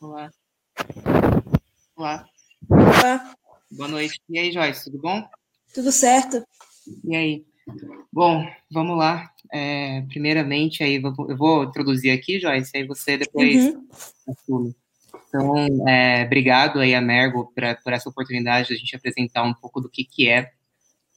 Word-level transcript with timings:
Olá. 0.00 0.30
Olá. 1.94 2.26
Olá. 2.70 3.34
Boa 3.70 3.86
noite. 3.86 4.18
E 4.30 4.38
aí, 4.38 4.50
Joyce, 4.50 4.84
tudo 4.84 4.98
bom? 4.98 5.22
Tudo 5.74 5.92
certo. 5.92 6.42
E 7.04 7.14
aí? 7.14 7.44
Bom, 8.10 8.42
vamos 8.70 8.96
lá. 8.96 9.30
É, 9.52 10.00
primeiramente, 10.08 10.82
aí 10.82 10.94
eu 10.94 11.36
vou 11.36 11.64
introduzir 11.64 12.12
aqui, 12.12 12.40
Joyce, 12.40 12.74
aí 12.74 12.86
você 12.86 13.18
depois 13.18 13.74
uhum. 13.74 13.88
assume. 14.26 14.74
Então, 15.28 15.86
é, 15.86 16.24
obrigado 16.24 16.78
aí 16.78 16.94
a 16.94 17.00
Mergo 17.02 17.52
por, 17.54 17.62
por, 17.84 17.92
essa 17.92 18.08
oportunidade 18.08 18.68
de 18.68 18.74
a 18.74 18.76
gente 18.78 18.96
apresentar 18.96 19.42
um 19.42 19.52
pouco 19.52 19.82
do 19.82 19.90
que, 19.90 20.02
que 20.02 20.30
é, 20.30 20.50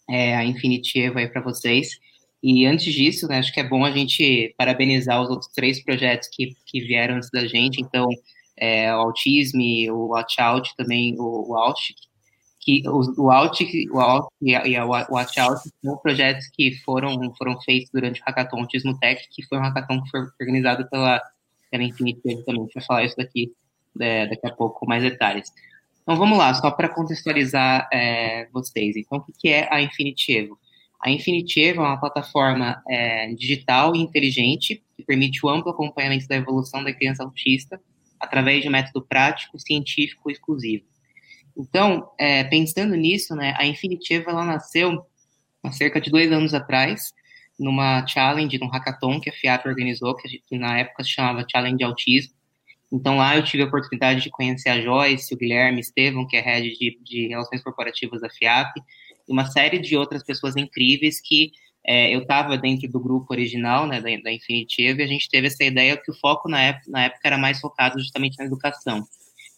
é 0.09 0.35
a 0.35 0.43
Infinity 0.43 0.99
Evo 0.99 1.19
aí 1.19 1.29
para 1.29 1.41
vocês. 1.41 1.97
E 2.43 2.65
antes 2.65 2.93
disso, 2.93 3.29
né, 3.29 3.37
acho 3.37 3.53
que 3.53 3.61
é 3.61 3.63
bom 3.63 3.85
a 3.85 3.91
gente 3.91 4.53
parabenizar 4.57 5.21
os 5.21 5.29
outros 5.29 5.49
três 5.53 5.81
projetos 5.81 6.27
que, 6.27 6.53
que 6.65 6.81
vieram 6.81 7.15
antes 7.15 7.29
da 7.31 7.47
gente. 7.47 7.79
Então, 7.79 8.09
é, 8.57 8.93
o 8.95 8.99
Autismo, 8.99 9.61
o 9.91 10.07
Watch 10.07 10.39
Out 10.41 10.75
também, 10.77 11.15
o, 11.19 11.53
o 11.53 11.73
que 12.59 12.81
o, 12.87 13.23
o 13.23 13.31
Out, 13.31 13.89
o 13.91 13.99
Out 13.99 14.27
e, 14.41 14.55
a, 14.55 14.65
e 14.65 14.75
a 14.75 14.85
Watch 14.85 15.39
Out 15.39 15.61
são 15.83 15.97
projetos 15.97 16.47
que 16.53 16.75
foram, 16.85 17.33
foram 17.35 17.59
feitos 17.61 17.89
durante 17.91 18.21
o 18.21 18.23
Hackathon 18.25 18.59
Autismo 18.59 18.97
Tech, 18.99 19.21
que 19.31 19.45
foi 19.47 19.57
um 19.57 19.61
hackathon 19.61 20.01
que 20.01 20.09
foi 20.09 20.21
organizado 20.39 20.89
pela, 20.89 21.21
pela 21.69 21.83
Infinity 21.83 22.21
também. 22.45 22.61
A 22.61 22.63
gente 22.63 22.73
vai 22.73 22.83
falar 22.83 23.03
isso 23.03 23.17
daqui 23.17 23.51
é, 23.99 24.27
daqui 24.27 24.47
a 24.47 24.51
pouco 24.51 24.79
com 24.79 24.85
mais 24.85 25.03
detalhes. 25.03 25.51
Então 26.01 26.15
vamos 26.17 26.37
lá, 26.37 26.53
só 26.53 26.69
para 26.71 26.89
contextualizar 26.89 27.87
é, 27.91 28.47
vocês. 28.51 28.95
Então, 28.97 29.19
o 29.19 29.33
que 29.39 29.49
é 29.49 29.67
a 29.71 29.81
Infinity 29.81 30.37
Evo? 30.37 30.59
A 31.01 31.09
Infinity 31.09 31.61
Evo 31.61 31.81
é 31.81 31.85
uma 31.85 31.99
plataforma 31.99 32.81
é, 32.89 33.33
digital 33.33 33.95
e 33.95 33.99
inteligente 33.99 34.83
que 34.95 35.03
permite 35.03 35.45
o 35.45 35.49
amplo 35.49 35.71
acompanhamento 35.71 36.27
da 36.27 36.35
evolução 36.35 36.83
da 36.83 36.93
criança 36.93 37.23
autista 37.23 37.79
através 38.23 38.61
de 38.61 38.67
um 38.67 38.71
método 38.71 39.05
prático, 39.05 39.59
científico 39.59 40.31
exclusivo. 40.31 40.85
Então, 41.55 42.09
é, 42.17 42.43
pensando 42.45 42.95
nisso, 42.95 43.35
né, 43.35 43.53
a 43.57 43.65
Infinity 43.65 44.15
Evo 44.15 44.31
ela 44.31 44.45
nasceu 44.45 45.05
há 45.63 45.71
cerca 45.71 46.01
de 46.01 46.09
dois 46.09 46.31
anos 46.31 46.53
atrás, 46.53 47.13
numa 47.59 48.05
challenge, 48.07 48.57
num 48.57 48.69
hackathon 48.69 49.19
que 49.19 49.29
a 49.29 49.33
FIAP 49.33 49.67
organizou, 49.67 50.15
que, 50.15 50.39
que 50.47 50.57
na 50.57 50.79
época 50.79 51.03
se 51.03 51.11
chamava 51.11 51.45
Challenge 51.49 51.83
Autismo, 51.83 52.33
então 52.91 53.17
lá 53.17 53.35
eu 53.35 53.43
tive 53.43 53.63
a 53.63 53.65
oportunidade 53.65 54.21
de 54.21 54.29
conhecer 54.29 54.69
a 54.69 54.79
Joyce, 54.79 55.33
o 55.33 55.37
Guilherme 55.37 55.79
Estevam, 55.79 56.27
que 56.27 56.37
é 56.37 56.41
head 56.41 56.69
de, 56.77 56.99
de 57.03 57.27
Relações 57.27 57.63
Corporativas 57.63 58.21
da 58.21 58.29
FIAP, 58.29 58.71
e 59.27 59.31
uma 59.31 59.45
série 59.45 59.79
de 59.79 59.97
outras 59.97 60.23
pessoas 60.23 60.55
incríveis 60.55 61.19
que 61.19 61.51
é, 61.85 62.15
eu 62.15 62.21
estava 62.21 62.57
dentro 62.57 62.89
do 62.89 62.99
grupo 62.99 63.33
original, 63.33 63.85
né, 63.85 63.99
da, 63.99 64.09
da 64.23 64.31
Infinity 64.31 64.83
e 64.83 65.01
a 65.01 65.07
gente 65.07 65.29
teve 65.29 65.47
essa 65.47 65.63
ideia 65.63 65.97
que 65.97 66.09
o 66.09 66.15
foco 66.15 66.47
na 66.47 66.61
época, 66.61 66.85
na 66.89 67.03
época 67.03 67.21
era 67.23 67.37
mais 67.37 67.59
focado 67.59 67.99
justamente 67.99 68.37
na 68.37 68.45
educação. 68.45 69.05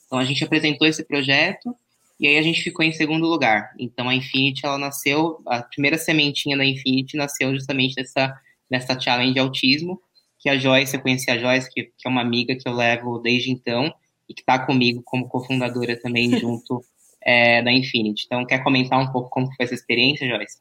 Então 0.06 0.18
a 0.18 0.26
gente 0.26 0.44
apresentou 0.44 0.88
esse 0.88 1.04
projeto 1.06 1.76
e 2.20 2.28
aí 2.28 2.38
a 2.38 2.42
gente 2.42 2.62
ficou 2.62 2.84
em 2.84 2.92
segundo 2.92 3.28
lugar. 3.28 3.72
Então 3.80 4.10
a 4.10 4.16
Infinity, 4.16 4.66
ela 4.66 4.78
nasceu, 4.78 5.40
a 5.46 5.62
primeira 5.62 5.98
sementinha 5.98 6.58
da 6.58 6.66
Infinity 6.66 7.16
nasceu 7.16 7.54
justamente 7.54 7.96
nessa, 7.96 8.36
nessa 8.70 9.00
challenge 9.00 9.38
autismo, 9.38 10.02
que 10.40 10.50
a 10.50 10.58
Joyce, 10.58 10.96
eu 10.96 11.02
conheci 11.02 11.30
a 11.30 11.38
Joyce, 11.38 11.72
que, 11.72 11.84
que 11.84 12.08
é 12.08 12.10
uma 12.10 12.22
amiga 12.22 12.56
que 12.56 12.68
eu 12.68 12.74
levo 12.74 13.20
desde 13.20 13.52
então 13.52 13.94
e 14.28 14.34
que 14.34 14.42
está 14.42 14.58
comigo 14.60 15.02
como 15.04 15.28
cofundadora 15.28 16.00
também 16.00 16.30
junto 16.40 16.84
é, 17.22 17.62
da 17.62 17.72
Infinity. 17.72 18.24
Então, 18.26 18.46
quer 18.46 18.64
comentar 18.64 19.00
um 19.00 19.12
pouco 19.12 19.30
como 19.30 19.48
foi 19.56 19.66
essa 19.66 19.74
experiência, 19.74 20.28
Joyce? 20.28 20.60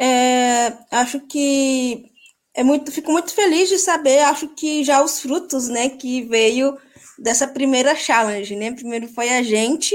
É, 0.00 0.72
acho 0.90 1.20
que 1.20 2.10
é 2.54 2.62
muito, 2.62 2.90
fico 2.92 3.12
muito 3.12 3.32
feliz 3.34 3.68
de 3.68 3.78
saber, 3.78 4.20
acho 4.20 4.48
que 4.48 4.84
já 4.84 5.02
os 5.02 5.20
frutos, 5.20 5.68
né, 5.68 5.88
que 5.88 6.22
veio 6.22 6.76
dessa 7.18 7.46
primeira 7.48 7.94
challenge, 7.96 8.54
né? 8.56 8.72
Primeiro 8.72 9.08
foi 9.08 9.28
a 9.30 9.42
gente, 9.42 9.94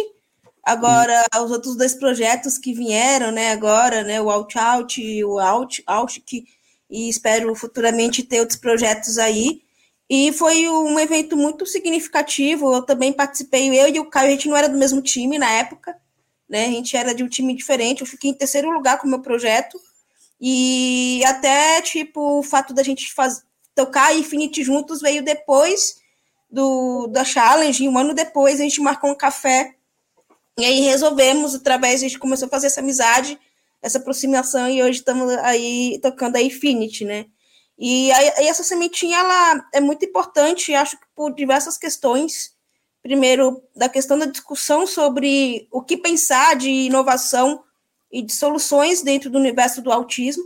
agora 0.64 1.26
Sim. 1.34 1.42
os 1.42 1.52
outros 1.52 1.76
dois 1.78 1.94
projetos 1.94 2.58
que 2.58 2.74
vieram, 2.74 3.32
né, 3.32 3.52
agora, 3.52 4.04
né, 4.04 4.22
o 4.22 4.30
Out 4.30 4.58
Out 4.58 5.02
e 5.02 5.24
o 5.24 5.40
Out, 5.40 5.84
Out 5.88 6.22
que 6.22 6.46
e 6.94 7.10
espero 7.10 7.56
futuramente 7.56 8.24
ter 8.24 8.40
outros 8.40 8.60
projetos 8.60 9.18
aí. 9.18 9.64
E 10.08 10.32
foi 10.32 10.70
um 10.70 11.00
evento 11.00 11.36
muito 11.36 11.66
significativo. 11.66 12.72
Eu 12.72 12.84
também 12.84 13.12
participei, 13.12 13.68
eu 13.70 13.88
e 13.88 14.00
o 14.00 14.10
Caio, 14.10 14.28
a 14.28 14.32
gente 14.32 14.48
não 14.48 14.56
era 14.56 14.70
do 14.70 14.78
mesmo 14.78 15.02
time 15.02 15.40
na 15.40 15.50
época, 15.50 15.98
né? 16.48 16.66
A 16.66 16.70
gente 16.70 16.96
era 16.96 17.16
de 17.16 17.24
um 17.24 17.28
time 17.28 17.56
diferente. 17.56 18.02
Eu 18.02 18.08
fiquei 18.08 18.30
em 18.30 18.34
terceiro 18.36 18.70
lugar 18.70 19.00
com 19.00 19.08
o 19.08 19.10
meu 19.10 19.22
projeto. 19.22 19.80
E 20.40 21.24
até, 21.26 21.82
tipo, 21.82 22.40
o 22.40 22.44
fato 22.44 22.74
da 22.74 22.84
gente 22.84 23.14
faz, 23.14 23.44
tocar 23.76 24.16
Infinity 24.16 24.64
juntos 24.64 25.02
veio 25.02 25.24
depois 25.24 25.96
do, 26.50 27.08
da 27.08 27.24
Challenge. 27.24 27.88
Um 27.88 27.98
ano 27.98 28.14
depois 28.14 28.60
a 28.60 28.64
gente 28.64 28.82
marcou 28.82 29.12
um 29.12 29.16
café. 29.16 29.76
E 30.58 30.66
aí 30.66 30.82
resolvemos, 30.82 31.56
através, 31.56 31.96
a 31.96 32.08
gente 32.08 32.20
começou 32.20 32.48
a 32.48 32.52
fazer 32.52 32.68
essa 32.68 32.82
amizade 32.82 33.40
essa 33.84 33.98
aproximação 33.98 34.70
e 34.70 34.82
hoje 34.82 35.00
estamos 35.00 35.30
aí 35.40 36.00
tocando 36.02 36.38
a 36.38 36.42
Infinity, 36.42 37.04
né? 37.04 37.26
E 37.78 38.10
aí, 38.14 38.48
essa 38.48 38.64
sementinha 38.64 39.18
ela 39.18 39.68
é 39.74 39.82
muito 39.82 40.06
importante, 40.06 40.74
acho 40.74 40.98
que 40.98 41.06
por 41.14 41.36
diversas 41.36 41.78
questões. 41.78 42.54
Primeiro, 43.02 43.62
da 43.76 43.90
questão 43.90 44.18
da 44.18 44.26
discussão 44.26 44.88
sobre 44.88 45.68
o 45.70 45.82
que 45.82 45.98
pensar 45.98 46.56
de 46.56 46.70
inovação 46.70 47.62
e 48.14 48.22
de 48.22 48.32
soluções 48.32 49.02
dentro 49.02 49.32
do 49.32 49.40
universo 49.40 49.82
do 49.82 49.92
autismo. 49.92 50.44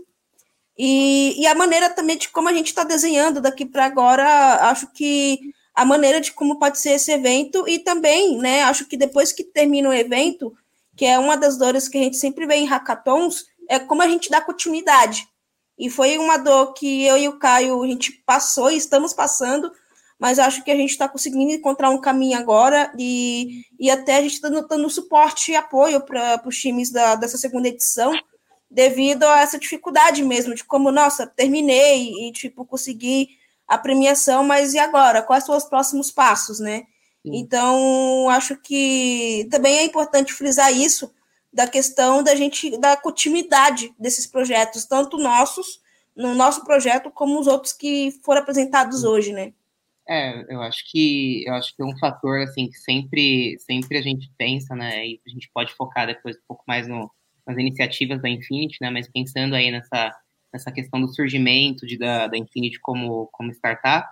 E, 0.78 1.36
e 1.38 1.46
a 1.46 1.54
maneira 1.54 1.90
também 1.90 2.18
de 2.18 2.30
como 2.30 2.48
a 2.48 2.54
gente 2.54 2.68
está 2.68 2.86
desenhando 2.86 3.42
daqui 3.42 3.66
para 3.66 3.86
agora, 3.86 4.70
acho 4.70 4.88
que 4.94 5.38
a 5.76 5.84
maneira 5.84 6.22
de 6.22 6.32
como 6.32 6.58
pode 6.58 6.80
ser 6.80 6.92
esse 6.92 7.12
evento 7.12 7.68
e 7.68 7.80
também, 7.80 8.38
né, 8.38 8.64
acho 8.64 8.86
que 8.86 8.96
depois 8.96 9.34
que 9.34 9.44
termina 9.44 9.90
o 9.90 9.94
evento, 9.94 10.56
que 10.96 11.06
é 11.06 11.20
uma 11.20 11.36
das 11.36 11.58
dores 11.58 11.90
que 11.90 11.98
a 11.98 12.02
gente 12.02 12.18
sempre 12.18 12.48
vê 12.48 12.56
em 12.56 12.66
hackathons, 12.66 13.46
é 13.68 13.78
como 13.78 14.02
a 14.02 14.08
gente 14.08 14.30
dá 14.30 14.40
continuidade. 14.40 15.28
E 15.78 15.90
foi 15.90 16.18
uma 16.18 16.38
dor 16.38 16.74
que 16.74 17.04
eu 17.04 17.18
e 17.18 17.28
o 17.28 17.38
Caio 17.38 17.84
a 17.84 17.88
gente 17.88 18.12
passou 18.26 18.72
e 18.72 18.78
estamos 18.78 19.14
passando, 19.14 19.72
mas 20.20 20.40
acho 20.40 20.64
que 20.64 20.72
a 20.72 20.76
gente 20.76 20.90
está 20.90 21.08
conseguindo 21.08 21.52
encontrar 21.52 21.90
um 21.90 22.02
caminho 22.02 22.38
agora 22.38 22.92
e, 22.98 23.62
e 23.80 23.90
até 23.90 24.18
a 24.18 24.22
gente 24.22 24.34
está 24.34 24.50
dando 24.50 24.90
suporte 24.90 25.52
e 25.52 25.56
apoio 25.56 26.02
para 26.02 26.42
os 26.46 26.58
times 26.58 26.92
da, 26.92 27.16
dessa 27.16 27.38
segunda 27.38 27.68
edição, 27.68 28.12
devido 28.70 29.24
a 29.24 29.42
essa 29.42 29.60
dificuldade 29.60 30.24
mesmo, 30.24 30.56
de 30.56 30.64
como, 30.64 30.92
nossa, 30.92 31.28
terminei 31.28 32.12
e, 32.28 32.32
tipo, 32.32 32.66
consegui 32.66 33.30
a 33.68 33.78
premiação, 33.78 34.44
mas 34.44 34.74
e 34.74 34.80
agora? 34.80 35.22
Quais 35.22 35.46
são 35.46 35.56
os 35.56 35.66
próximos 35.66 36.10
passos, 36.10 36.60
né? 36.60 36.84
Então, 37.24 38.30
acho 38.30 38.56
que 38.58 39.48
também 39.52 39.80
é 39.80 39.84
importante 39.84 40.34
frisar 40.34 40.74
isso 40.74 41.14
da 41.52 41.68
questão 41.68 42.24
da 42.24 42.36
gente 42.36 42.78
da 42.78 42.96
continuidade 42.96 43.94
desses 43.98 44.26
projetos, 44.28 44.86
tanto 44.86 45.18
nossos, 45.18 45.82
no 46.16 46.34
nosso 46.36 46.64
projeto, 46.64 47.12
como 47.12 47.40
os 47.40 47.48
outros 47.48 47.74
que 47.74 48.12
foram 48.24 48.42
apresentados 48.42 49.04
hoje, 49.04 49.34
né? 49.34 49.54
É, 50.10 50.54
eu 50.54 50.62
acho 50.62 50.84
que 50.90 51.44
eu 51.46 51.54
acho 51.54 51.76
que 51.76 51.82
é 51.82 51.86
um 51.86 51.98
fator 51.98 52.40
assim 52.42 52.68
que 52.70 52.78
sempre 52.78 53.58
sempre 53.60 53.98
a 53.98 54.02
gente 54.02 54.32
pensa, 54.38 54.76
né? 54.76 55.06
E 55.08 55.22
a 55.28 55.30
gente 55.30 55.50
pode 55.54 55.74
focar 55.74 56.08
depois 56.08 56.38
um 56.38 56.42
pouco 56.48 56.64
mais 56.68 56.88
no, 56.88 57.12
nas 57.46 57.58
iniciativas 57.58 58.22
da 58.22 58.30
Infinity, 58.30 58.78
né? 58.82 58.90
Mas 58.90 59.10
pensando 59.12 59.56
aí 59.56 59.72
nessa 59.72 60.12
nessa 60.54 60.72
questão 60.72 61.02
do 61.02 61.14
surgimento 61.14 61.86
de, 61.86 61.98
da, 61.98 62.28
da 62.28 62.38
Infinity 62.38 62.80
como 62.80 63.28
como 63.34 63.52
startup, 63.52 64.08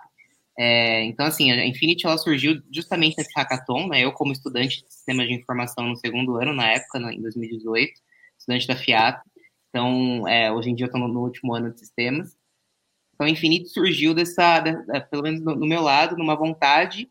é, 0.58 1.04
então, 1.04 1.26
assim, 1.26 1.52
a 1.52 1.66
Infinity 1.66 2.06
ela 2.06 2.16
surgiu 2.16 2.62
justamente 2.72 3.16
nesse 3.18 3.30
hackathon, 3.36 3.88
né? 3.88 4.00
Eu, 4.02 4.12
como 4.12 4.32
estudante 4.32 4.82
de 4.82 4.92
sistemas 4.92 5.28
de 5.28 5.34
informação 5.34 5.86
no 5.86 5.96
segundo 5.96 6.36
ano, 6.36 6.54
na 6.54 6.72
época, 6.72 6.98
em 7.12 7.20
2018, 7.20 7.92
estudante 8.38 8.66
da 8.66 8.76
FIAP. 8.76 9.20
Então, 9.68 10.26
é, 10.26 10.50
hoje 10.50 10.70
em 10.70 10.74
dia 10.74 10.86
eu 10.86 10.88
estou 10.88 11.06
no, 11.06 11.20
último 11.20 11.54
ano 11.54 11.70
de 11.72 11.80
sistemas. 11.80 12.34
Então, 13.16 13.26
a 13.26 13.30
Infinity 13.30 13.70
surgiu 13.70 14.12
dessa, 14.12 14.62
pelo 15.10 15.22
menos 15.22 15.40
no, 15.40 15.56
no, 15.56 15.66
meu 15.66 15.80
lado, 15.80 16.16
numa 16.18 16.36
vontade, 16.36 17.08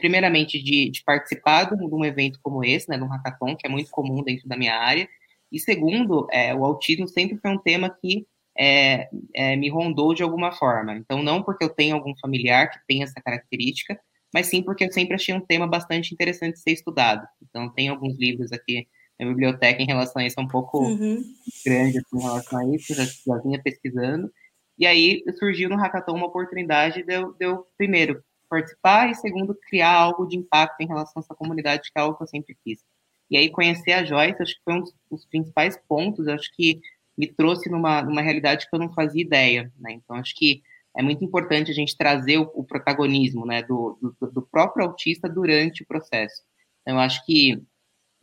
primeiramente, 0.00 0.60
de, 0.60 0.90
de 0.90 1.04
participar 1.04 1.64
de 1.64 1.74
um, 1.74 1.88
de 1.88 1.94
um, 1.94 2.04
evento 2.04 2.40
como 2.42 2.64
esse, 2.64 2.88
né? 2.88 2.98
De 2.98 3.04
um 3.04 3.08
hackathon, 3.08 3.56
que 3.56 3.64
é 3.64 3.70
muito 3.70 3.90
comum 3.92 4.24
dentro 4.24 4.48
da 4.48 4.56
minha 4.56 4.76
área. 4.76 5.08
E 5.52 5.60
segundo, 5.60 6.26
é, 6.32 6.52
o 6.52 6.64
autismo 6.64 7.06
sempre 7.06 7.38
foi 7.38 7.52
um 7.52 7.58
tema 7.58 7.88
que 7.88 8.26
é, 8.58 9.08
é, 9.32 9.54
me 9.54 9.68
rondou 9.70 10.12
de 10.12 10.24
alguma 10.24 10.50
forma. 10.50 10.96
Então, 10.96 11.22
não 11.22 11.44
porque 11.44 11.64
eu 11.64 11.68
tenho 11.68 11.94
algum 11.94 12.12
familiar 12.20 12.68
que 12.68 12.80
tem 12.88 13.04
essa 13.04 13.20
característica, 13.22 13.96
mas 14.34 14.48
sim 14.48 14.62
porque 14.62 14.84
eu 14.84 14.92
sempre 14.92 15.14
achei 15.14 15.32
um 15.32 15.40
tema 15.40 15.68
bastante 15.68 16.12
interessante 16.12 16.54
de 16.54 16.60
ser 16.60 16.72
estudado. 16.72 17.24
Então, 17.40 17.72
tem 17.72 17.88
alguns 17.88 18.18
livros 18.18 18.50
aqui 18.50 18.88
na 19.18 19.26
biblioteca 19.26 19.80
em 19.80 19.86
relação 19.86 20.20
a 20.20 20.26
isso, 20.26 20.38
é 20.38 20.42
um 20.42 20.48
pouco 20.48 20.80
uhum. 20.80 21.22
grande 21.64 21.98
assim, 21.98 22.18
em 22.18 22.22
relação 22.22 22.58
a 22.58 22.74
isso, 22.74 22.94
já, 22.94 23.04
já 23.04 23.38
vinha 23.42 23.62
pesquisando. 23.62 24.30
E 24.78 24.86
aí 24.86 25.22
surgiu 25.38 25.68
no 25.68 25.76
Hackathon 25.76 26.14
uma 26.14 26.26
oportunidade 26.26 27.02
de 27.02 27.14
eu, 27.14 27.32
de 27.32 27.46
eu, 27.46 27.66
primeiro, 27.76 28.22
participar 28.48 29.10
e, 29.10 29.14
segundo, 29.14 29.54
criar 29.54 29.92
algo 29.92 30.26
de 30.26 30.36
impacto 30.36 30.80
em 30.80 30.86
relação 30.86 31.14
a 31.16 31.20
essa 31.20 31.34
comunidade, 31.34 31.90
que 31.92 31.98
é 31.98 32.00
algo 32.00 32.16
que 32.16 32.22
eu 32.22 32.28
sempre 32.28 32.56
quis. 32.64 32.84
E 33.30 33.36
aí 33.36 33.50
conhecer 33.50 33.92
a 33.92 34.04
Joyce, 34.04 34.40
acho 34.40 34.54
que 34.54 34.62
foi 34.64 34.74
um 34.74 34.84
dos 35.10 35.26
principais 35.26 35.76
pontos, 35.88 36.28
acho 36.28 36.54
que 36.54 36.80
me 37.18 37.26
trouxe 37.26 37.68
numa, 37.70 38.02
numa 38.02 38.22
realidade 38.22 38.68
que 38.68 38.74
eu 38.74 38.78
não 38.78 38.92
fazia 38.92 39.22
ideia, 39.22 39.72
né? 39.78 39.92
Então, 39.92 40.16
acho 40.16 40.34
que 40.36 40.62
é 40.96 41.02
muito 41.02 41.24
importante 41.24 41.70
a 41.70 41.74
gente 41.74 41.96
trazer 41.96 42.38
o, 42.38 42.50
o 42.54 42.64
protagonismo 42.64 43.44
né, 43.44 43.62
do, 43.62 43.98
do, 44.20 44.30
do, 44.30 44.42
próprio 44.42 44.86
autista 44.86 45.28
durante 45.28 45.82
o 45.82 45.86
processo. 45.86 46.42
Então, 46.82 46.94
eu 46.94 47.00
acho 47.00 47.24
que, 47.24 47.62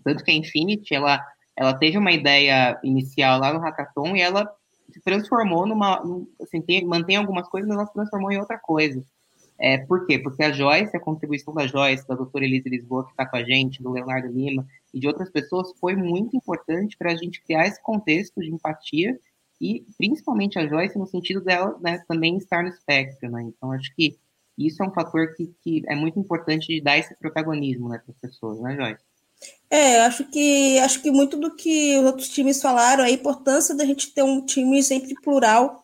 tanto 0.04 0.24
que 0.24 0.32
a 0.32 0.34
Infinity, 0.34 0.94
ela, 0.94 1.24
ela 1.58 1.74
teve 1.74 1.98
uma 1.98 2.12
ideia 2.12 2.80
inicial 2.84 3.40
lá 3.40 3.54
no 3.54 3.60
Hackathon 3.60 4.16
e 4.16 4.22
ela 4.22 4.50
se 4.92 5.00
transformou 5.02 5.66
numa, 5.66 6.02
assim, 6.42 6.62
tem, 6.62 6.86
mantém 6.86 7.16
algumas 7.16 7.48
coisas, 7.48 7.68
mas 7.68 7.78
ela 7.78 7.88
se 7.88 7.94
transformou 7.94 8.32
em 8.32 8.40
outra 8.40 8.58
coisa. 8.58 9.04
É, 9.60 9.78
por 9.78 10.06
quê? 10.06 10.20
Porque 10.20 10.44
a 10.44 10.52
Joyce, 10.52 10.96
a 10.96 11.00
contribuição 11.00 11.54
da 11.54 11.68
Joyce, 11.68 12.08
da 12.08 12.16
doutora 12.16 12.46
Elisa 12.46 12.70
Lisboa, 12.70 13.06
que 13.06 13.12
está 13.12 13.26
com 13.26 13.38
a 13.38 13.44
gente, 13.44 13.82
do 13.82 13.92
Leonardo 13.92 14.28
Lima 14.28 14.66
e 14.94 15.00
de 15.00 15.08
outras 15.08 15.30
pessoas, 15.30 15.72
foi 15.80 15.96
muito 15.96 16.36
importante 16.36 16.98
para 16.98 17.12
a 17.12 17.16
gente 17.16 17.42
criar 17.44 17.68
esse 17.68 17.82
contexto 17.82 18.42
de 18.42 18.50
empatia 18.50 19.18
e 19.62 19.86
principalmente 19.98 20.60
a 20.60 20.68
Joyce 20.68 20.98
no 20.98 21.08
sentido 21.08 21.40
dela 21.40 21.78
né, 21.82 22.04
também 22.08 22.38
estar 22.38 22.64
no 22.64 22.70
espectro. 22.70 23.30
Né? 23.30 23.44
Então, 23.44 23.72
acho 23.72 23.94
que 23.96 24.18
isso 24.58 24.84
é 24.84 24.88
um 24.88 24.92
fator 24.92 25.34
que, 25.36 25.54
que 25.64 25.84
é 25.88 25.96
muito 25.96 26.20
importante 26.20 26.68
de 26.68 26.82
dar 26.82 26.98
esse 26.98 27.16
protagonismo 27.16 27.90
né, 27.90 28.00
para 28.00 28.12
as 28.12 28.18
pessoas, 28.18 28.60
né, 28.60 28.76
Joyce? 28.76 29.04
É, 29.70 30.02
acho 30.02 30.26
que 30.26 30.78
acho 30.80 31.02
que 31.02 31.10
muito 31.10 31.36
do 31.36 31.56
que 31.56 31.98
os 31.98 32.06
outros 32.06 32.30
times 32.30 32.62
falaram, 32.62 33.04
a 33.04 33.10
importância 33.10 33.74
da 33.74 33.86
gente 33.86 34.12
ter 34.12 34.22
um 34.22 34.46
time 34.46 34.84
sempre 34.84 35.16
plural 35.16 35.84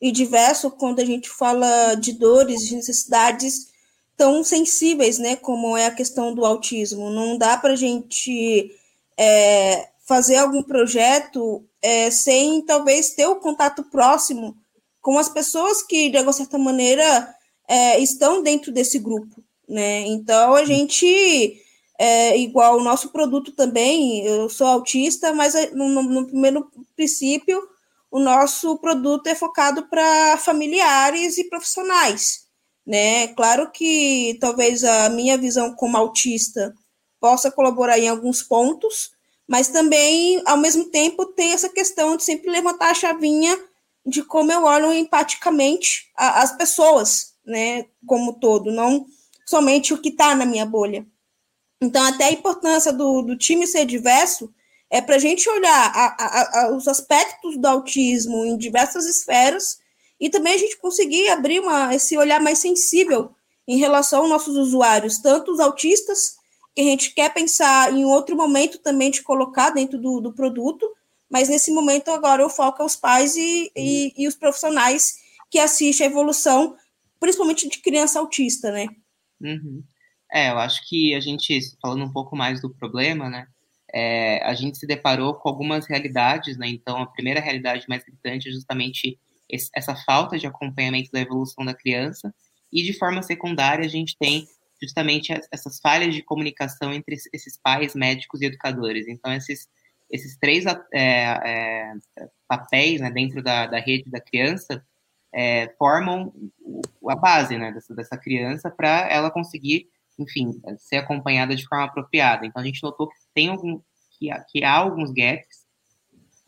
e 0.00 0.10
diverso 0.10 0.70
quando 0.70 1.00
a 1.00 1.04
gente 1.04 1.28
fala 1.28 1.94
de 1.94 2.12
dores, 2.12 2.66
de 2.66 2.74
necessidades 2.74 3.68
tão 4.16 4.42
sensíveis, 4.42 5.18
né, 5.18 5.36
como 5.36 5.76
é 5.76 5.86
a 5.86 5.94
questão 5.94 6.34
do 6.34 6.44
autismo. 6.44 7.08
Não 7.10 7.38
dá 7.38 7.56
para 7.56 7.74
a 7.74 7.76
gente 7.76 8.74
é, 9.16 9.88
fazer 10.06 10.36
algum 10.36 10.62
projeto 10.62 11.64
é, 11.80 12.10
sem 12.10 12.62
talvez 12.62 13.10
ter 13.10 13.26
o 13.26 13.36
contato 13.36 13.84
próximo 13.84 14.56
com 15.00 15.18
as 15.18 15.28
pessoas 15.28 15.82
que, 15.82 16.10
de 16.10 16.16
alguma 16.16 16.32
certa 16.32 16.58
maneira, 16.58 17.34
é, 17.68 17.98
estão 18.00 18.42
dentro 18.42 18.72
desse 18.72 18.98
grupo, 18.98 19.42
né? 19.68 20.00
Então 20.00 20.54
a 20.54 20.64
gente 20.64 21.62
é, 22.02 22.34
igual 22.38 22.78
o 22.78 22.82
nosso 22.82 23.10
produto 23.10 23.52
também, 23.52 24.24
eu 24.24 24.48
sou 24.48 24.66
autista, 24.66 25.34
mas 25.34 25.54
é, 25.54 25.70
no, 25.72 26.02
no 26.02 26.26
primeiro 26.26 26.66
princípio 26.96 27.62
o 28.10 28.18
nosso 28.18 28.78
produto 28.78 29.26
é 29.26 29.34
focado 29.34 29.86
para 29.86 30.38
familiares 30.38 31.36
e 31.36 31.44
profissionais, 31.44 32.46
né? 32.86 33.28
Claro 33.34 33.70
que 33.70 34.38
talvez 34.40 34.82
a 34.82 35.10
minha 35.10 35.36
visão 35.36 35.74
como 35.74 35.94
autista 35.94 36.74
possa 37.20 37.50
colaborar 37.50 37.98
em 37.98 38.08
alguns 38.08 38.42
pontos, 38.42 39.10
mas 39.46 39.68
também, 39.68 40.42
ao 40.46 40.56
mesmo 40.56 40.86
tempo, 40.86 41.26
tem 41.26 41.52
essa 41.52 41.68
questão 41.68 42.16
de 42.16 42.24
sempre 42.24 42.50
levantar 42.50 42.92
a 42.92 42.94
chavinha 42.94 43.58
de 44.06 44.22
como 44.22 44.50
eu 44.50 44.64
olho 44.64 44.90
empaticamente 44.90 46.10
as 46.16 46.56
pessoas, 46.56 47.34
né, 47.44 47.84
como 48.06 48.40
todo, 48.40 48.72
não 48.72 49.04
somente 49.44 49.92
o 49.92 49.98
que 49.98 50.08
está 50.08 50.34
na 50.34 50.46
minha 50.46 50.64
bolha. 50.64 51.06
Então, 51.80 52.04
até 52.04 52.24
a 52.24 52.32
importância 52.32 52.92
do, 52.92 53.22
do 53.22 53.36
time 53.36 53.66
ser 53.66 53.86
diverso 53.86 54.52
é 54.90 55.00
para 55.00 55.16
a 55.16 55.18
gente 55.18 55.48
olhar 55.48 55.92
a, 55.94 56.06
a, 56.18 56.60
a, 56.60 56.76
os 56.76 56.86
aspectos 56.88 57.56
do 57.56 57.66
autismo 57.66 58.44
em 58.44 58.56
diversas 58.56 59.06
esferas 59.06 59.78
e 60.20 60.28
também 60.28 60.54
a 60.54 60.58
gente 60.58 60.76
conseguir 60.76 61.28
abrir 61.28 61.60
uma, 61.60 61.94
esse 61.94 62.18
olhar 62.18 62.40
mais 62.40 62.58
sensível 62.58 63.34
em 63.66 63.78
relação 63.78 64.20
aos 64.20 64.28
nossos 64.28 64.56
usuários, 64.56 65.18
tanto 65.18 65.52
os 65.52 65.60
autistas, 65.60 66.36
que 66.74 66.82
a 66.82 66.84
gente 66.84 67.14
quer 67.14 67.32
pensar 67.32 67.92
em 67.92 68.04
outro 68.04 68.36
momento 68.36 68.78
também 68.78 69.10
de 69.10 69.22
colocar 69.22 69.70
dentro 69.70 69.98
do, 69.98 70.20
do 70.20 70.32
produto, 70.32 70.86
mas 71.30 71.48
nesse 71.48 71.70
momento 71.70 72.10
agora 72.10 72.44
o 72.44 72.50
foco 72.50 72.84
os 72.84 72.96
pais 72.96 73.36
e, 73.36 73.70
e, 73.76 74.12
e 74.16 74.28
os 74.28 74.34
profissionais 74.34 75.16
que 75.48 75.58
assistem 75.58 76.06
a 76.06 76.10
evolução, 76.10 76.76
principalmente 77.18 77.68
de 77.68 77.78
criança 77.78 78.18
autista, 78.18 78.70
né? 78.70 78.88
Uhum. 79.40 79.82
É, 80.32 80.50
eu 80.50 80.58
acho 80.58 80.88
que 80.88 81.14
a 81.14 81.20
gente, 81.20 81.60
falando 81.80 82.04
um 82.04 82.12
pouco 82.12 82.36
mais 82.36 82.60
do 82.60 82.70
problema, 82.70 83.28
né, 83.28 83.46
é, 83.92 84.42
a 84.44 84.54
gente 84.54 84.78
se 84.78 84.86
deparou 84.86 85.34
com 85.34 85.48
algumas 85.48 85.86
realidades, 85.86 86.56
né? 86.56 86.68
Então, 86.68 86.98
a 86.98 87.06
primeira 87.06 87.40
realidade 87.40 87.86
mais 87.88 88.04
gritante 88.04 88.48
é 88.48 88.52
justamente 88.52 89.18
esse, 89.48 89.68
essa 89.74 89.96
falta 89.96 90.38
de 90.38 90.46
acompanhamento 90.46 91.10
da 91.12 91.20
evolução 91.20 91.64
da 91.64 91.74
criança, 91.74 92.32
e 92.72 92.82
de 92.82 92.92
forma 92.92 93.22
secundária, 93.22 93.84
a 93.84 93.88
gente 93.88 94.16
tem 94.16 94.46
justamente 94.80 95.32
essas 95.52 95.78
falhas 95.80 96.14
de 96.14 96.22
comunicação 96.22 96.92
entre 96.92 97.16
esses 97.32 97.58
pais, 97.60 97.94
médicos 97.94 98.40
e 98.40 98.46
educadores. 98.46 99.08
Então, 99.08 99.32
esses, 99.32 99.68
esses 100.10 100.36
três 100.38 100.64
é, 100.66 100.80
é, 100.94 101.92
papéis 102.48 103.00
né, 103.00 103.10
dentro 103.10 103.42
da, 103.42 103.66
da 103.66 103.78
rede 103.78 104.08
da 104.10 104.20
criança 104.20 104.82
é, 105.34 105.68
formam 105.78 106.32
a 107.08 107.16
base 107.16 107.58
né, 107.58 107.72
dessa, 107.72 107.94
dessa 107.94 108.16
criança 108.16 108.70
para 108.70 109.08
ela 109.10 109.30
conseguir 109.30 109.88
enfim, 110.20 110.60
ser 110.78 110.96
acompanhada 110.96 111.56
de 111.56 111.66
forma 111.66 111.84
apropriada. 111.84 112.46
Então, 112.46 112.60
a 112.62 112.64
gente 112.64 112.82
notou 112.82 113.08
que 113.08 113.16
tem 113.34 113.48
algum, 113.48 113.80
que 114.18 114.30
há, 114.30 114.40
que 114.40 114.62
há 114.62 114.76
alguns 114.76 115.10
gaps 115.10 115.64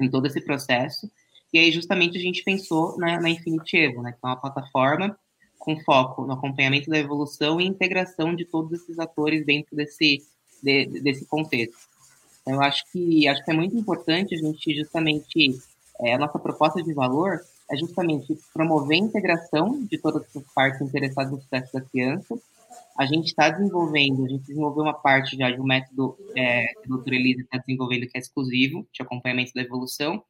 em 0.00 0.10
todo 0.10 0.26
esse 0.26 0.40
processo, 0.40 1.10
e 1.52 1.58
aí 1.58 1.70
justamente 1.70 2.16
a 2.16 2.20
gente 2.20 2.42
pensou 2.42 2.96
na, 2.98 3.20
na 3.20 3.30
Infinity 3.30 3.76
Evo, 3.76 4.02
né, 4.02 4.12
que 4.12 4.18
é 4.22 4.26
uma 4.26 4.36
plataforma 4.36 5.16
com 5.58 5.78
foco 5.80 6.26
no 6.26 6.32
acompanhamento 6.32 6.90
da 6.90 6.98
evolução 6.98 7.60
e 7.60 7.66
integração 7.66 8.34
de 8.34 8.44
todos 8.44 8.72
esses 8.72 8.98
atores 8.98 9.46
dentro 9.46 9.76
desse, 9.76 10.22
de, 10.62 10.86
desse 11.00 11.24
contexto. 11.26 11.76
Então, 12.40 12.54
eu 12.54 12.62
acho 12.62 12.84
que, 12.90 13.28
acho 13.28 13.44
que 13.44 13.50
é 13.50 13.54
muito 13.54 13.76
importante 13.76 14.34
a 14.34 14.38
gente 14.38 14.74
justamente, 14.74 15.56
é, 16.00 16.14
a 16.14 16.18
nossa 16.18 16.38
proposta 16.38 16.82
de 16.82 16.92
valor 16.92 17.40
é 17.70 17.76
justamente 17.76 18.36
promover 18.52 18.96
a 18.96 19.04
integração 19.04 19.84
de 19.84 19.98
todas 19.98 20.24
as 20.36 20.42
partes 20.52 20.80
interessadas 20.80 21.30
no 21.30 21.40
sucesso 21.40 21.72
da 21.72 21.80
criança, 21.80 22.36
a 22.98 23.06
gente 23.06 23.26
está 23.26 23.50
desenvolvendo, 23.50 24.24
a 24.24 24.28
gente 24.28 24.42
desenvolveu 24.42 24.84
uma 24.84 24.94
parte 24.94 25.36
já 25.36 25.50
de 25.50 25.60
um 25.60 25.64
método 25.64 26.16
é, 26.36 26.66
que 26.66 26.84
a 26.84 26.88
doutora 26.88 27.16
Elisa 27.16 27.42
está 27.42 27.58
desenvolvendo 27.58 28.06
que 28.06 28.16
é 28.16 28.20
exclusivo, 28.20 28.86
de 28.92 29.02
acompanhamento 29.02 29.52
da 29.54 29.62
evolução, 29.62 30.22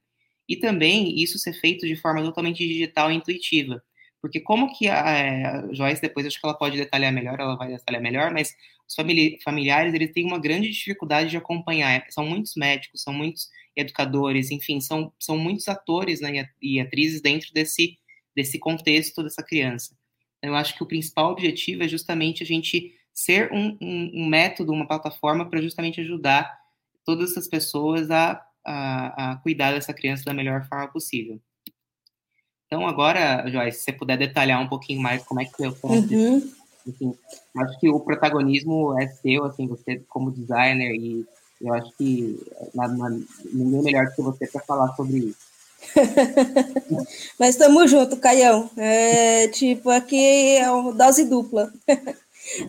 e 0.48 0.56
também 0.56 1.20
isso 1.20 1.38
ser 1.38 1.54
feito 1.54 1.86
de 1.86 1.96
forma 1.96 2.22
totalmente 2.22 2.66
digital 2.66 3.10
e 3.10 3.14
intuitiva. 3.14 3.82
Porque 4.20 4.40
como 4.40 4.72
que 4.76 4.88
a, 4.88 5.08
é, 5.08 5.46
a 5.46 5.72
Joyce, 5.72 6.00
depois 6.00 6.24
acho 6.24 6.40
que 6.40 6.46
ela 6.46 6.56
pode 6.56 6.76
detalhar 6.76 7.12
melhor, 7.12 7.40
ela 7.40 7.56
vai 7.56 7.68
detalhar 7.68 8.00
melhor, 8.00 8.32
mas 8.32 8.54
os 8.88 8.94
familiares, 9.42 9.94
eles 9.94 10.12
têm 10.12 10.24
uma 10.24 10.38
grande 10.38 10.70
dificuldade 10.70 11.30
de 11.30 11.36
acompanhar. 11.36 12.04
São 12.10 12.24
muitos 12.24 12.54
médicos, 12.56 13.02
são 13.02 13.12
muitos 13.12 13.48
educadores, 13.74 14.50
enfim, 14.50 14.80
são, 14.80 15.12
são 15.18 15.36
muitos 15.38 15.66
atores 15.66 16.20
né, 16.20 16.48
e 16.60 16.78
atrizes 16.78 17.20
dentro 17.20 17.52
desse, 17.52 17.98
desse 18.36 18.58
contexto 18.58 19.22
dessa 19.22 19.42
criança. 19.42 19.96
Eu 20.42 20.54
acho 20.54 20.74
que 20.74 20.82
o 20.82 20.86
principal 20.86 21.30
objetivo 21.30 21.84
é 21.84 21.88
justamente 21.88 22.42
a 22.42 22.46
gente 22.46 22.94
ser 23.12 23.52
um, 23.52 23.76
um, 23.80 24.10
um 24.14 24.26
método, 24.26 24.72
uma 24.72 24.86
plataforma 24.86 25.48
para 25.48 25.62
justamente 25.62 26.00
ajudar 26.00 26.58
todas 27.04 27.30
essas 27.30 27.46
pessoas 27.46 28.10
a, 28.10 28.44
a, 28.64 29.32
a, 29.32 29.36
cuidar 29.36 29.72
dessa 29.72 29.92
criança 29.92 30.24
da 30.24 30.34
melhor 30.34 30.66
forma 30.66 30.88
possível. 30.88 31.40
Então, 32.66 32.86
agora, 32.86 33.48
Joyce, 33.50 33.78
se 33.78 33.84
você 33.84 33.92
puder 33.92 34.16
detalhar 34.16 34.60
um 34.60 34.68
pouquinho 34.68 35.02
mais 35.02 35.22
como 35.24 35.40
é 35.40 35.44
que 35.44 35.62
eu 35.64 35.76
uhum. 35.82 36.52
Enfim, 36.86 37.14
acho 37.58 37.78
que 37.78 37.88
o 37.88 38.00
protagonismo 38.00 38.98
é 39.00 39.06
seu, 39.06 39.44
assim, 39.44 39.68
você 39.68 40.02
como 40.08 40.32
designer, 40.32 40.94
e 40.94 41.24
eu 41.60 41.72
acho 41.74 41.92
que 41.96 42.40
ninguém 43.52 43.82
melhor 43.82 44.06
do 44.06 44.14
que 44.14 44.22
você 44.22 44.46
para 44.48 44.62
falar 44.62 44.88
sobre 44.96 45.18
isso. 45.18 45.51
Mas 47.38 47.50
estamos 47.50 47.90
junto, 47.90 48.16
Caião. 48.16 48.70
É, 48.76 49.48
tipo, 49.48 49.90
aqui 49.90 50.56
é 50.56 50.70
uma 50.70 50.92
dose 50.92 51.24
dupla. 51.24 51.72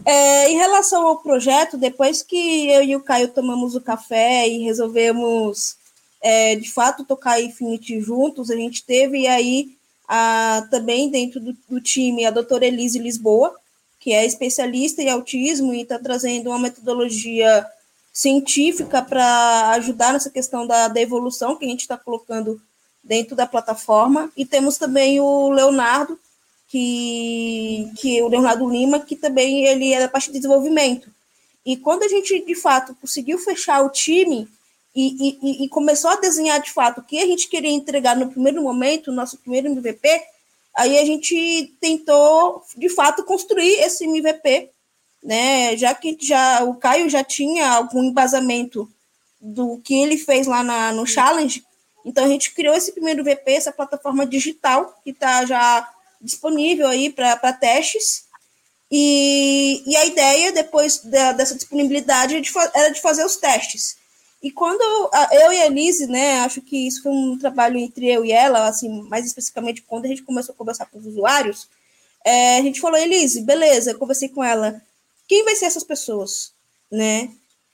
É, 0.05 0.49
em 0.49 0.55
relação 0.55 1.05
ao 1.07 1.17
projeto, 1.17 1.77
depois 1.77 2.21
que 2.21 2.69
eu 2.69 2.83
e 2.83 2.95
o 2.95 3.01
Caio 3.01 3.29
tomamos 3.29 3.75
o 3.75 3.81
café 3.81 4.47
e 4.47 4.59
resolvemos, 4.59 5.75
é, 6.21 6.55
de 6.55 6.71
fato, 6.71 7.03
tocar 7.03 7.41
Infinity 7.41 7.99
juntos, 7.99 8.51
a 8.51 8.55
gente 8.55 8.85
teve 8.85 9.25
aí 9.27 9.75
a, 10.07 10.65
também 10.69 11.09
dentro 11.09 11.39
do, 11.39 11.57
do 11.67 11.81
time 11.81 12.23
a 12.23 12.31
doutora 12.31 12.65
Elise 12.65 12.99
Lisboa, 12.99 13.55
que 13.99 14.13
é 14.13 14.25
especialista 14.25 15.01
em 15.01 15.09
autismo 15.09 15.73
e 15.73 15.81
está 15.81 15.97
trazendo 15.97 16.49
uma 16.49 16.59
metodologia 16.59 17.65
científica 18.11 19.01
para 19.01 19.71
ajudar 19.71 20.13
nessa 20.13 20.29
questão 20.29 20.67
da, 20.67 20.87
da 20.87 21.01
evolução 21.01 21.55
que 21.55 21.65
a 21.65 21.67
gente 21.67 21.81
está 21.81 21.97
colocando 21.97 22.61
dentro 23.03 23.35
da 23.35 23.45
plataforma. 23.45 24.31
E 24.37 24.45
temos 24.45 24.77
também 24.77 25.19
o 25.19 25.49
Leonardo, 25.49 26.17
que, 26.67 27.91
que 27.97 28.21
o 28.21 28.27
Leonardo 28.27 28.69
Lima, 28.69 28.99
que 28.99 29.15
também 29.15 29.65
ele 29.65 29.93
é 29.93 29.99
da 29.99 30.07
parte 30.07 30.27
de 30.27 30.39
desenvolvimento. 30.39 31.11
E 31.65 31.77
quando 31.77 32.03
a 32.03 32.07
gente, 32.07 32.43
de 32.45 32.55
fato, 32.55 32.95
conseguiu 32.99 33.37
fechar 33.37 33.83
o 33.83 33.89
time 33.89 34.47
e, 34.95 35.37
e, 35.41 35.63
e 35.63 35.69
começou 35.69 36.09
a 36.11 36.15
desenhar, 36.15 36.61
de 36.61 36.71
fato, 36.71 36.99
o 36.99 37.03
que 37.03 37.19
a 37.19 37.25
gente 37.25 37.47
queria 37.47 37.71
entregar 37.71 38.15
no 38.15 38.29
primeiro 38.29 38.61
momento, 38.61 39.09
o 39.09 39.13
nosso 39.13 39.37
primeiro 39.37 39.67
MVP, 39.67 40.21
aí 40.75 40.97
a 40.97 41.05
gente 41.05 41.73
tentou, 41.79 42.63
de 42.75 42.89
fato, 42.89 43.23
construir 43.23 43.79
esse 43.79 44.05
MVP, 44.05 44.69
né? 45.23 45.77
Já 45.77 45.93
que 45.95 46.17
já 46.19 46.63
o 46.63 46.75
Caio 46.75 47.09
já 47.09 47.23
tinha 47.23 47.69
algum 47.69 48.03
embasamento 48.03 48.89
do 49.39 49.77
que 49.83 49.93
ele 49.93 50.17
fez 50.17 50.47
lá 50.47 50.63
na, 50.63 50.91
no 50.91 51.05
Challenge, 51.05 51.63
então 52.05 52.25
a 52.25 52.27
gente 52.27 52.53
criou 52.53 52.75
esse 52.75 52.91
primeiro 52.91 53.23
VP, 53.23 53.51
essa 53.51 53.71
plataforma 53.71 54.25
digital, 54.25 54.99
que 55.03 55.11
está 55.11 55.45
já 55.45 55.89
disponível 56.21 56.87
aí 56.87 57.09
para 57.09 57.53
testes. 57.53 58.25
E, 58.91 59.83
e, 59.87 59.95
a 59.95 60.05
ideia, 60.05 60.51
depois 60.51 60.99
da, 60.99 61.31
dessa 61.31 61.55
disponibilidade, 61.55 62.35
era 62.73 62.89
de 62.91 63.01
fazer 63.01 63.25
os 63.25 63.37
testes. 63.37 63.97
E 64.41 64.51
quando 64.51 64.81
eu 65.31 65.53
e 65.53 65.61
a 65.61 65.65
Elise, 65.67 66.05
né, 66.05 66.41
acho 66.41 66.61
que 66.61 66.87
isso 66.87 67.01
foi 67.01 67.11
um 67.11 67.39
trabalho 67.39 67.77
entre 67.77 68.11
eu 68.11 68.25
e 68.25 68.31
ela, 68.31 68.67
assim, 68.67 69.01
mais 69.03 69.25
especificamente 69.25 69.81
quando 69.81 70.05
a 70.05 70.09
gente 70.09 70.21
começou 70.21 70.53
a 70.53 70.57
conversar 70.57 70.85
com 70.87 70.99
os 70.99 71.07
usuários, 71.07 71.69
é, 72.25 72.57
a 72.57 72.61
gente 72.61 72.81
falou, 72.81 72.99
Elise, 72.99 73.41
beleza, 73.41 73.91
eu 73.91 73.97
conversei 73.97 74.27
com 74.27 74.43
ela, 74.43 74.81
quem 75.27 75.45
vai 75.45 75.55
ser 75.55 75.65
essas 75.65 75.83
pessoas, 75.83 76.51
né? 76.91 77.31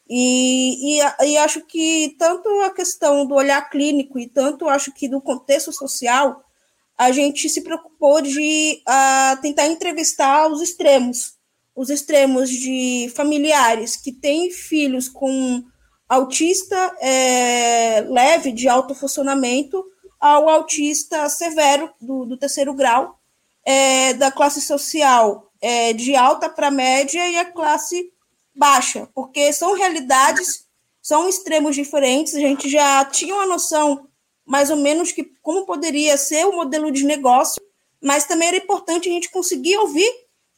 E, 0.10 1.00
e, 1.00 1.28
e, 1.28 1.38
acho 1.38 1.62
que 1.68 2.16
tanto 2.18 2.50
a 2.62 2.72
questão 2.72 3.28
do 3.28 3.36
olhar 3.36 3.70
clínico 3.70 4.18
e 4.18 4.28
tanto 4.28 4.68
acho 4.68 4.92
que 4.92 5.08
do 5.08 5.22
contexto 5.22 5.72
social, 5.72 6.44
a 6.98 7.12
gente 7.12 7.48
se 7.48 7.62
preocupou 7.62 8.20
de 8.20 8.82
uh, 8.88 9.42
tentar 9.42 9.68
entrevistar 9.68 10.48
os 10.52 10.62
extremos, 10.62 11.36
os 11.76 11.92
extremos 11.92 12.50
de 12.50 13.12
familiares 13.16 13.96
que 13.96 14.12
têm 14.12 14.52
filhos 14.52 15.08
com 15.08 15.64
autista 16.10 16.76
é, 17.00 18.02
leve 18.02 18.52
de 18.52 18.68
alto 18.68 18.96
funcionamento 18.96 19.86
ao 20.20 20.50
autista 20.50 21.30
severo 21.30 21.94
do, 22.02 22.26
do 22.26 22.36
terceiro 22.36 22.74
grau, 22.74 23.20
é, 23.64 24.14
da 24.16 24.32
classe 24.32 24.60
social 24.60 25.52
é, 25.62 25.94
de 25.94 26.16
alta 26.16 26.50
para 26.50 26.72
média 26.72 27.30
e 27.30 27.38
a 27.38 27.46
classe 27.46 28.12
baixa, 28.56 29.08
porque 29.14 29.52
são 29.54 29.74
realidades, 29.74 30.66
são 31.02 31.28
extremos 31.30 31.76
diferentes. 31.76 32.36
A 32.36 32.40
gente 32.40 32.70
já 32.70 33.06
tinha 33.06 33.34
uma 33.36 33.46
noção 33.46 34.08
mais 34.46 34.70
ou 34.70 34.76
menos 34.76 35.12
que 35.12 35.32
como 35.42 35.66
poderia 35.66 36.18
ser 36.18 36.46
o 36.46 36.56
modelo 36.56 36.92
de 36.92 37.06
negócio, 37.06 37.62
mas 38.02 38.26
também 38.26 38.48
era 38.48 38.58
importante 38.58 39.08
a 39.08 39.12
gente 39.12 39.30
conseguir 39.30 39.78
ouvir 39.78 40.12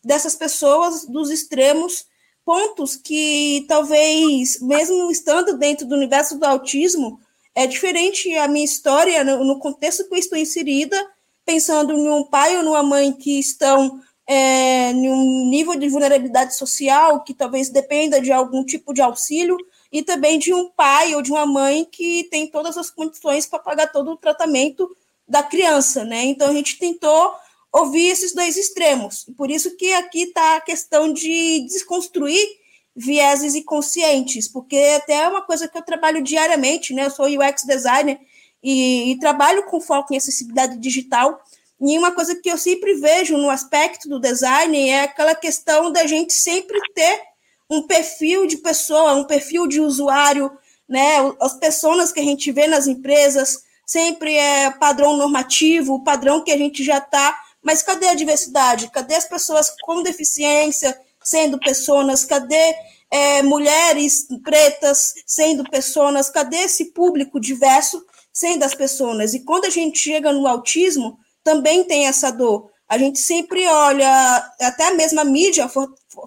dessas 0.04 0.36
pessoas 0.36 1.06
dos 1.06 1.30
extremos 1.30 2.06
pontos 2.46 2.96
que 2.96 3.66
talvez, 3.68 4.60
mesmo 4.62 5.12
estando 5.12 5.58
dentro 5.58 5.86
do 5.86 5.96
universo 5.96 6.40
do 6.40 6.46
autismo, 6.46 7.20
é 7.54 7.68
diferente 7.68 8.34
a 8.36 8.48
minha 8.48 8.66
história 8.66 9.24
no, 9.24 9.60
contexto 9.60 10.08
que 10.08 10.14
eu 10.14 10.18
estou 10.18 10.38
inserida, 10.38 10.98
pensando 11.46 11.94
em 11.94 12.10
um 12.10 12.24
pai 12.24 12.58
ou 12.58 12.64
numa 12.64 12.82
mãe 12.82 13.12
que 13.12 13.40
estão 13.40 14.02
é, 14.34 14.92
em 14.92 15.12
um 15.12 15.50
nível 15.50 15.76
de 15.76 15.90
vulnerabilidade 15.90 16.56
social 16.56 17.22
que 17.22 17.34
talvez 17.34 17.68
dependa 17.68 18.22
de 18.22 18.32
algum 18.32 18.64
tipo 18.64 18.94
de 18.94 19.02
auxílio, 19.02 19.58
e 19.92 20.02
também 20.02 20.40
de 20.40 20.54
um 20.54 20.70
pai 20.70 21.14
ou 21.14 21.22
de 21.22 21.32
uma 21.32 21.46
mãe 21.46 21.84
que 21.84 22.24
tem 22.32 22.48
todas 22.48 22.78
as 22.78 22.90
condições 22.90 23.46
para 23.46 23.60
pagar 23.60 23.92
todo 23.92 24.12
o 24.12 24.16
tratamento 24.16 24.90
da 25.28 25.44
criança, 25.44 26.06
né? 26.06 26.24
Então 26.24 26.48
a 26.50 26.54
gente 26.54 26.80
tentou 26.80 27.34
ouvir 27.74 28.08
esses 28.08 28.34
dois 28.34 28.56
extremos. 28.56 29.26
Por 29.36 29.52
isso 29.52 29.76
que 29.76 29.92
aqui 29.96 30.24
está 30.24 30.56
a 30.56 30.62
questão 30.62 31.12
de 31.12 31.66
desconstruir 31.68 32.48
vieses 32.96 33.54
inconscientes, 33.54 34.48
porque 34.48 34.78
até 34.96 35.24
é 35.24 35.28
uma 35.28 35.42
coisa 35.42 35.68
que 35.68 35.78
eu 35.78 35.82
trabalho 35.82 36.24
diariamente, 36.24 36.94
né? 36.94 37.08
Eu 37.08 37.12
sou 37.12 37.26
UX 37.26 37.66
designer 37.66 38.18
e, 38.64 39.12
e 39.12 39.20
trabalho 39.20 39.66
com 39.66 39.82
foco 39.82 40.14
em 40.14 40.18
acessibilidade 40.18 40.78
digital. 40.78 41.38
E 41.82 41.98
uma 41.98 42.12
coisa 42.12 42.36
que 42.36 42.50
eu 42.50 42.58
sempre 42.60 42.94
vejo 42.94 43.36
no 43.38 43.50
aspecto 43.50 44.08
do 44.08 44.20
design 44.20 44.90
é 44.90 45.02
aquela 45.02 45.34
questão 45.34 45.92
da 45.92 46.06
gente 46.06 46.32
sempre 46.32 46.80
ter 46.94 47.22
um 47.68 47.82
perfil 47.82 48.46
de 48.46 48.58
pessoa, 48.58 49.16
um 49.16 49.24
perfil 49.24 49.66
de 49.66 49.80
usuário, 49.80 50.52
né? 50.88 51.16
As 51.40 51.56
pessoas 51.56 52.12
que 52.12 52.20
a 52.20 52.24
gente 52.24 52.52
vê 52.52 52.68
nas 52.68 52.86
empresas 52.86 53.64
sempre 53.84 54.36
é 54.36 54.70
padrão 54.70 55.18
normativo, 55.18 56.04
padrão 56.04 56.44
que 56.44 56.52
a 56.52 56.58
gente 56.58 56.84
já 56.84 57.00
está. 57.00 57.36
Mas 57.64 57.82
cadê 57.82 58.10
a 58.10 58.14
diversidade? 58.14 58.92
Cadê 58.92 59.16
as 59.16 59.26
pessoas 59.26 59.74
com 59.82 60.04
deficiência 60.04 60.96
sendo 61.24 61.60
pessoas? 61.60 62.24
Cadê 62.24 62.76
é, 63.10 63.42
mulheres 63.42 64.28
pretas 64.44 65.16
sendo 65.26 65.64
pessoas? 65.64 66.30
Cadê 66.30 66.58
esse 66.58 66.86
público 66.92 67.40
diverso 67.40 68.06
sendo 68.32 68.64
as 68.64 68.76
pessoas? 68.76 69.34
E 69.34 69.40
quando 69.40 69.66
a 69.66 69.70
gente 69.70 69.98
chega 69.98 70.32
no 70.32 70.46
autismo, 70.46 71.18
também 71.44 71.84
tem 71.84 72.08
essa 72.08 72.32
dor. 72.32 72.70
A 72.88 72.98
gente 72.98 73.20
sempre 73.20 73.66
olha, 73.68 74.52
até 74.60 74.88
a 74.88 74.94
mesma 74.94 75.24
mídia 75.24 75.70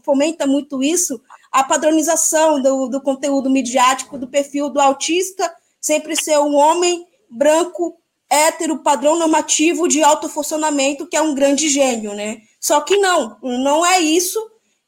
fomenta 0.02 0.46
muito 0.46 0.82
isso, 0.82 1.20
a 1.52 1.62
padronização 1.62 2.60
do, 2.60 2.88
do 2.88 3.00
conteúdo 3.00 3.50
midiático 3.50 4.18
do 4.18 4.26
perfil 4.26 4.70
do 4.70 4.80
autista 4.80 5.54
sempre 5.84 6.16
ser 6.16 6.38
um 6.38 6.54
homem 6.54 7.06
branco, 7.28 7.98
hétero, 8.30 8.78
padrão 8.78 9.18
normativo 9.18 9.86
de 9.86 10.02
alto 10.02 10.30
funcionamento, 10.30 11.06
que 11.06 11.14
é 11.14 11.20
um 11.20 11.34
grande 11.34 11.68
gênio, 11.68 12.14
né? 12.14 12.40
Só 12.58 12.80
que 12.80 12.96
não, 12.96 13.36
não 13.42 13.84
é 13.84 14.00
isso. 14.00 14.40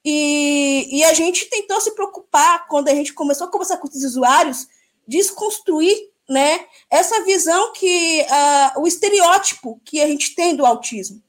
E, 0.02 0.88
e 0.90 1.04
a 1.04 1.12
gente 1.12 1.50
tentou 1.50 1.78
se 1.82 1.94
preocupar, 1.94 2.66
quando 2.68 2.88
a 2.88 2.94
gente 2.94 3.12
começou 3.12 3.46
a 3.46 3.50
conversar 3.50 3.76
com 3.76 3.86
os 3.86 4.02
usuários, 4.02 4.66
desconstruir 5.06 5.94
né, 6.28 6.64
essa 6.90 7.24
visão 7.24 7.72
que 7.72 8.22
uh, 8.22 8.80
o 8.80 8.86
estereótipo 8.86 9.80
que 9.84 10.00
a 10.00 10.06
gente 10.06 10.34
tem 10.34 10.56
do 10.56 10.66
autismo. 10.66 11.22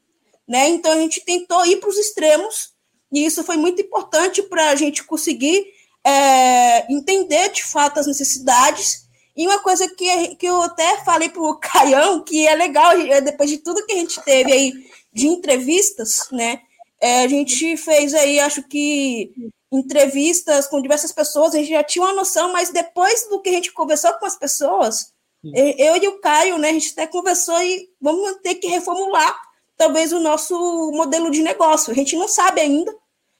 Né? 0.46 0.68
Então 0.68 0.92
a 0.92 0.96
gente 0.96 1.24
tentou 1.24 1.64
ir 1.66 1.76
para 1.76 1.88
os 1.88 1.96
extremos 1.96 2.72
e 3.12 3.24
isso 3.24 3.44
foi 3.44 3.56
muito 3.56 3.80
importante 3.80 4.42
para 4.42 4.70
a 4.70 4.74
gente 4.74 5.04
conseguir 5.04 5.66
é, 6.04 6.92
entender 6.92 7.50
de 7.50 7.64
fato 7.64 8.00
as 8.00 8.06
necessidades. 8.06 9.08
E 9.36 9.46
uma 9.46 9.60
coisa 9.60 9.88
que, 9.88 10.34
que 10.36 10.46
eu 10.46 10.60
até 10.62 10.98
falei 11.04 11.28
para 11.28 11.42
o 11.42 11.56
Caião, 11.60 12.22
que 12.22 12.46
é 12.46 12.54
legal, 12.54 12.92
é, 12.92 13.20
depois 13.20 13.50
de 13.50 13.58
tudo 13.58 13.84
que 13.86 13.92
a 13.92 13.96
gente 13.96 14.20
teve 14.22 14.52
aí 14.52 14.72
de 15.12 15.26
entrevistas, 15.26 16.28
né? 16.32 16.60
É, 17.00 17.22
a 17.22 17.28
gente 17.28 17.76
fez 17.76 18.12
aí, 18.12 18.40
acho 18.40 18.62
que 18.64 19.32
entrevistas 19.70 20.66
com 20.66 20.80
diversas 20.80 21.12
pessoas, 21.12 21.54
a 21.54 21.58
gente 21.58 21.70
já 21.70 21.84
tinha 21.84 22.04
uma 22.04 22.14
noção, 22.14 22.52
mas 22.52 22.70
depois 22.70 23.28
do 23.28 23.40
que 23.40 23.50
a 23.50 23.52
gente 23.52 23.72
conversou 23.72 24.12
com 24.14 24.26
as 24.26 24.36
pessoas, 24.36 25.12
eu 25.44 25.96
e 25.96 26.08
o 26.08 26.20
Caio, 26.20 26.58
né, 26.58 26.70
a 26.70 26.72
gente 26.72 26.92
até 26.92 27.06
conversou 27.06 27.60
e 27.62 27.88
vamos 28.00 28.36
ter 28.42 28.56
que 28.56 28.66
reformular 28.66 29.38
talvez 29.76 30.12
o 30.12 30.20
nosso 30.20 30.54
modelo 30.92 31.30
de 31.30 31.42
negócio. 31.42 31.92
A 31.92 31.94
gente 31.94 32.16
não 32.16 32.26
sabe 32.26 32.60
ainda, 32.60 32.94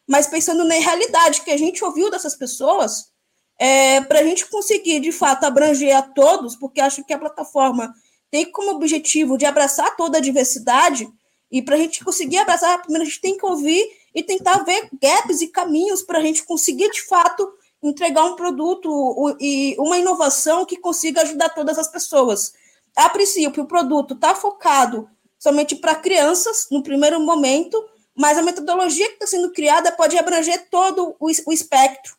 mas 0.06 0.26
pensando 0.26 0.64
na 0.64 0.74
realidade 0.74 1.42
que 1.42 1.50
a 1.50 1.56
gente 1.56 1.84
ouviu 1.84 2.10
dessas 2.10 2.36
pessoas, 2.36 3.10
é, 3.58 4.00
para 4.02 4.20
a 4.20 4.22
gente 4.22 4.46
conseguir 4.46 5.00
de 5.00 5.10
fato 5.10 5.44
abranger 5.44 5.96
a 5.96 6.02
todos, 6.02 6.54
porque 6.54 6.80
acho 6.80 7.04
que 7.04 7.12
a 7.12 7.18
plataforma 7.18 7.92
tem 8.30 8.50
como 8.50 8.70
objetivo 8.70 9.36
de 9.36 9.46
abraçar 9.46 9.96
toda 9.96 10.18
a 10.18 10.20
diversidade, 10.20 11.08
e 11.50 11.62
para 11.62 11.76
a 11.76 11.78
gente 11.78 12.04
conseguir 12.04 12.38
abraçar, 12.38 12.80
primeiro 12.82 13.04
a 13.04 13.06
gente 13.06 13.20
tem 13.20 13.36
que 13.36 13.46
ouvir 13.46 13.90
e 14.14 14.22
tentar 14.22 14.64
ver 14.64 14.88
gaps 15.00 15.40
e 15.40 15.48
caminhos 15.48 16.02
para 16.02 16.18
a 16.18 16.22
gente 16.22 16.44
conseguir 16.44 16.90
de 16.90 17.02
fato 17.02 17.50
entregar 17.82 18.24
um 18.24 18.36
produto 18.36 19.36
e 19.40 19.76
uma 19.78 19.98
inovação 19.98 20.64
que 20.64 20.76
consiga 20.76 21.22
ajudar 21.22 21.50
todas 21.50 21.78
as 21.78 21.88
pessoas. 21.88 22.52
A 22.96 23.08
princípio, 23.08 23.62
o 23.62 23.66
produto 23.66 24.14
está 24.14 24.34
focado 24.34 25.08
somente 25.38 25.76
para 25.76 25.94
crianças, 25.94 26.66
no 26.70 26.82
primeiro 26.82 27.20
momento, 27.20 27.82
mas 28.14 28.36
a 28.36 28.42
metodologia 28.42 29.06
que 29.06 29.14
está 29.14 29.26
sendo 29.28 29.52
criada 29.52 29.92
pode 29.92 30.18
abranger 30.18 30.68
todo 30.68 31.14
o, 31.20 31.30
espectro 31.30 32.16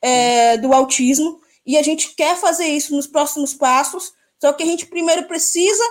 é, 0.00 0.56
do 0.56 0.72
autismo, 0.72 1.40
e 1.66 1.76
a 1.76 1.82
gente 1.82 2.14
quer 2.14 2.36
fazer 2.36 2.66
isso 2.66 2.94
nos 2.96 3.06
próximos 3.06 3.52
passos, 3.52 4.14
só 4.40 4.52
que 4.52 4.62
a 4.62 4.66
gente 4.66 4.86
primeiro 4.86 5.24
precisa 5.24 5.84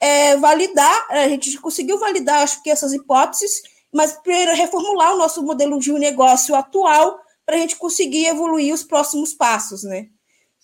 é, 0.00 0.36
validar, 0.36 1.06
a 1.10 1.28
gente 1.28 1.58
conseguiu 1.60 1.98
validar, 1.98 2.42
acho 2.42 2.62
que 2.62 2.70
essas 2.70 2.92
hipóteses, 2.92 3.62
mas 3.92 4.12
primeiro 4.12 4.54
reformular 4.54 5.14
o 5.14 5.18
nosso 5.18 5.42
modelo 5.42 5.78
de 5.78 5.92
negócio 5.92 6.54
atual 6.54 7.18
para 7.44 7.56
a 7.56 7.58
gente 7.58 7.76
conseguir 7.76 8.26
evoluir 8.26 8.74
os 8.74 8.82
próximos 8.82 9.32
passos, 9.32 9.84
né? 9.84 10.08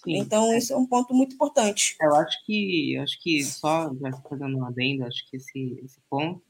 Sim, 0.05 0.19
então, 0.19 0.53
é. 0.53 0.59
isso 0.59 0.73
é 0.73 0.77
um 0.77 0.87
ponto 0.87 1.15
muito 1.15 1.35
importante. 1.35 1.97
Eu 2.01 2.15
acho 2.17 2.45
que, 2.45 2.99
acho 2.99 3.21
que 3.23 3.45
só 3.45 3.91
fazendo 4.29 4.59
um 4.59 4.65
adendo, 4.65 5.07
acho 5.07 5.31
que 5.31 5.37
esse, 5.37 5.81
esse 5.85 6.01
ponto, 6.11 6.43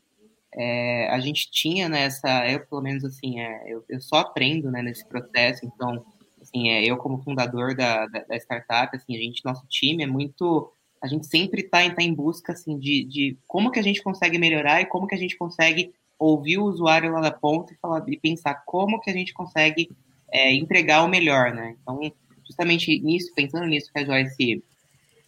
é, 0.55 1.09
a 1.11 1.21
gente 1.21 1.51
tinha 1.51 1.89
nessa, 1.89 2.27
né, 2.27 2.55
eu 2.55 2.67
pelo 2.67 2.83
menos 2.83 3.05
assim, 3.05 3.41
é, 3.41 3.73
eu, 3.73 3.85
eu 3.89 4.01
só 4.01 4.17
aprendo 4.17 4.71
né, 4.71 4.83
nesse 4.83 5.07
processo, 5.07 5.65
então, 5.67 6.05
assim, 6.41 6.71
é, 6.71 6.85
eu 6.85 6.97
como 6.97 7.23
fundador 7.23 7.75
da, 7.75 8.07
da, 8.07 8.21
da, 8.21 8.37
startup, 8.37 8.95
assim, 8.97 9.17
a 9.17 9.19
gente, 9.19 9.45
nosso 9.45 9.67
time 9.69 10.03
é 10.03 10.07
muito, 10.07 10.73
a 11.03 11.09
gente 11.09 11.27
sempre 11.27 11.63
está 11.63 11.89
tá 11.91 12.03
em 12.03 12.15
busca, 12.15 12.53
assim, 12.53 12.79
de, 12.79 13.05
de 13.05 13.37
como 13.47 13.71
que 13.71 13.79
a 13.81 13.83
gente 13.83 14.03
consegue 14.03 14.39
melhorar 14.39 14.81
e 14.81 14.87
como 14.87 15.07
que 15.07 15.15
a 15.15 15.19
gente 15.19 15.37
consegue 15.37 15.93
ouvir 16.19 16.59
o 16.59 16.65
usuário 16.65 17.13
lá 17.13 17.21
da 17.21 17.33
ponta 17.33 17.73
e, 17.73 17.77
falar, 17.77 18.05
e 18.09 18.17
pensar 18.17 18.55
como 18.65 19.01
que 19.01 19.11
a 19.11 19.13
gente 19.13 19.33
consegue 19.33 19.91
é, 20.31 20.55
entregar 20.55 21.03
o 21.03 21.09
melhor, 21.09 21.53
né, 21.53 21.77
então, 21.83 22.01
justamente 22.47 23.01
nisso, 23.01 23.33
pensando 23.35 23.67
nisso 23.67 23.91
que 23.93 23.99
a 23.99 24.05
Joyce 24.05 24.63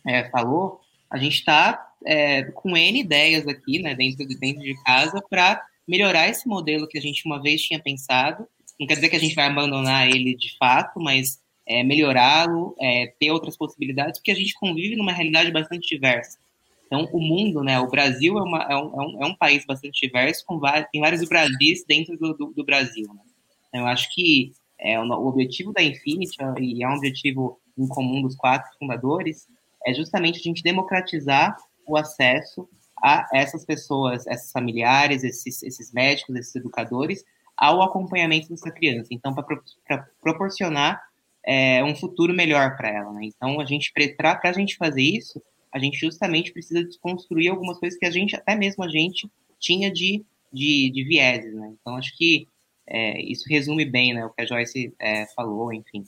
é, 0.06 0.30
falou, 0.30 0.80
a 1.10 1.18
gente 1.18 1.34
está 1.34 1.92
é, 2.04 2.44
com 2.44 2.76
N 2.76 3.00
ideias 3.00 3.46
aqui, 3.48 3.80
né, 3.80 3.94
dentro 3.94 4.26
de, 4.26 4.38
dentro 4.38 4.62
de 4.62 4.74
casa, 4.84 5.22
para 5.28 5.60
melhorar 5.86 6.28
esse 6.28 6.46
modelo 6.48 6.86
que 6.86 6.98
a 6.98 7.00
gente 7.00 7.26
uma 7.26 7.42
vez 7.42 7.62
tinha 7.62 7.80
pensado. 7.80 8.46
Não 8.78 8.86
quer 8.86 8.94
dizer 8.94 9.08
que 9.08 9.16
a 9.16 9.20
gente 9.20 9.34
vai 9.34 9.46
abandonar 9.46 10.08
ele 10.08 10.34
de 10.34 10.56
fato, 10.56 10.98
mas 11.00 11.40
é, 11.66 11.82
melhorá-lo, 11.82 12.74
é, 12.80 13.12
ter 13.18 13.30
outras 13.30 13.56
possibilidades, 13.56 14.18
porque 14.18 14.30
a 14.30 14.36
gente 14.36 14.54
convive 14.54 14.96
numa 14.96 15.12
realidade 15.12 15.50
bastante 15.50 15.88
diversa. 15.88 16.38
Então, 16.86 17.08
o 17.12 17.18
mundo, 17.18 17.62
né, 17.62 17.80
o 17.80 17.88
Brasil 17.88 18.38
é, 18.38 18.42
uma, 18.42 18.62
é, 18.64 18.76
um, 18.76 19.22
é 19.22 19.26
um 19.26 19.34
país 19.34 19.64
bastante 19.64 20.06
diverso, 20.06 20.44
com 20.46 20.58
vários, 20.58 20.88
tem 20.92 21.00
vários 21.00 21.26
Brasis 21.28 21.84
dentro 21.86 22.16
do, 22.16 22.34
do, 22.34 22.46
do 22.52 22.64
Brasil. 22.64 23.06
Né? 23.08 23.20
Então, 23.68 23.80
eu 23.80 23.86
acho 23.86 24.12
que 24.14 24.52
é, 24.78 25.00
o, 25.00 25.04
o 25.04 25.28
objetivo 25.28 25.72
da 25.72 25.82
Infinity, 25.82 26.36
e 26.60 26.84
é 26.84 26.88
um 26.88 26.94
objetivo 26.94 27.58
em 27.76 27.88
comum 27.88 28.22
dos 28.22 28.36
quatro 28.36 28.70
fundadores, 28.78 29.48
é 29.86 29.92
justamente 29.92 30.38
a 30.38 30.42
gente 30.42 30.62
democratizar 30.62 31.56
o 31.86 31.96
acesso 31.96 32.68
a 33.02 33.26
essas 33.34 33.64
pessoas, 33.64 34.26
esses 34.26 34.50
familiares, 34.50 35.24
esses, 35.24 35.62
esses 35.62 35.92
médicos, 35.92 36.36
esses 36.36 36.54
educadores, 36.54 37.24
ao 37.56 37.82
acompanhamento 37.82 38.48
dessa 38.48 38.70
criança. 38.70 39.08
Então, 39.10 39.34
para 39.34 40.08
proporcionar 40.20 41.02
é, 41.46 41.82
um 41.84 41.94
futuro 41.94 42.32
melhor 42.34 42.76
para 42.76 42.88
ela. 42.88 43.12
Né? 43.12 43.26
Então, 43.26 43.60
a 43.60 43.64
gente 43.64 43.92
para 44.16 44.40
a 44.42 44.52
gente 44.52 44.76
fazer 44.76 45.02
isso, 45.02 45.42
a 45.72 45.78
gente 45.78 45.98
justamente 45.98 46.52
precisa 46.52 46.84
desconstruir 46.84 47.50
algumas 47.50 47.78
coisas 47.78 47.98
que 47.98 48.06
a 48.06 48.10
gente, 48.10 48.34
até 48.36 48.54
mesmo 48.54 48.84
a 48.84 48.88
gente, 48.88 49.28
tinha 49.58 49.90
de, 49.90 50.24
de, 50.52 50.90
de 50.90 51.04
vieses. 51.04 51.54
Né? 51.54 51.74
Então, 51.80 51.96
acho 51.96 52.16
que 52.16 52.48
é, 52.86 53.20
isso 53.22 53.44
resume 53.48 53.84
bem 53.84 54.14
né, 54.14 54.24
o 54.24 54.30
que 54.30 54.42
a 54.42 54.46
Joyce 54.46 54.94
é, 54.98 55.26
falou, 55.34 55.72
enfim. 55.72 56.04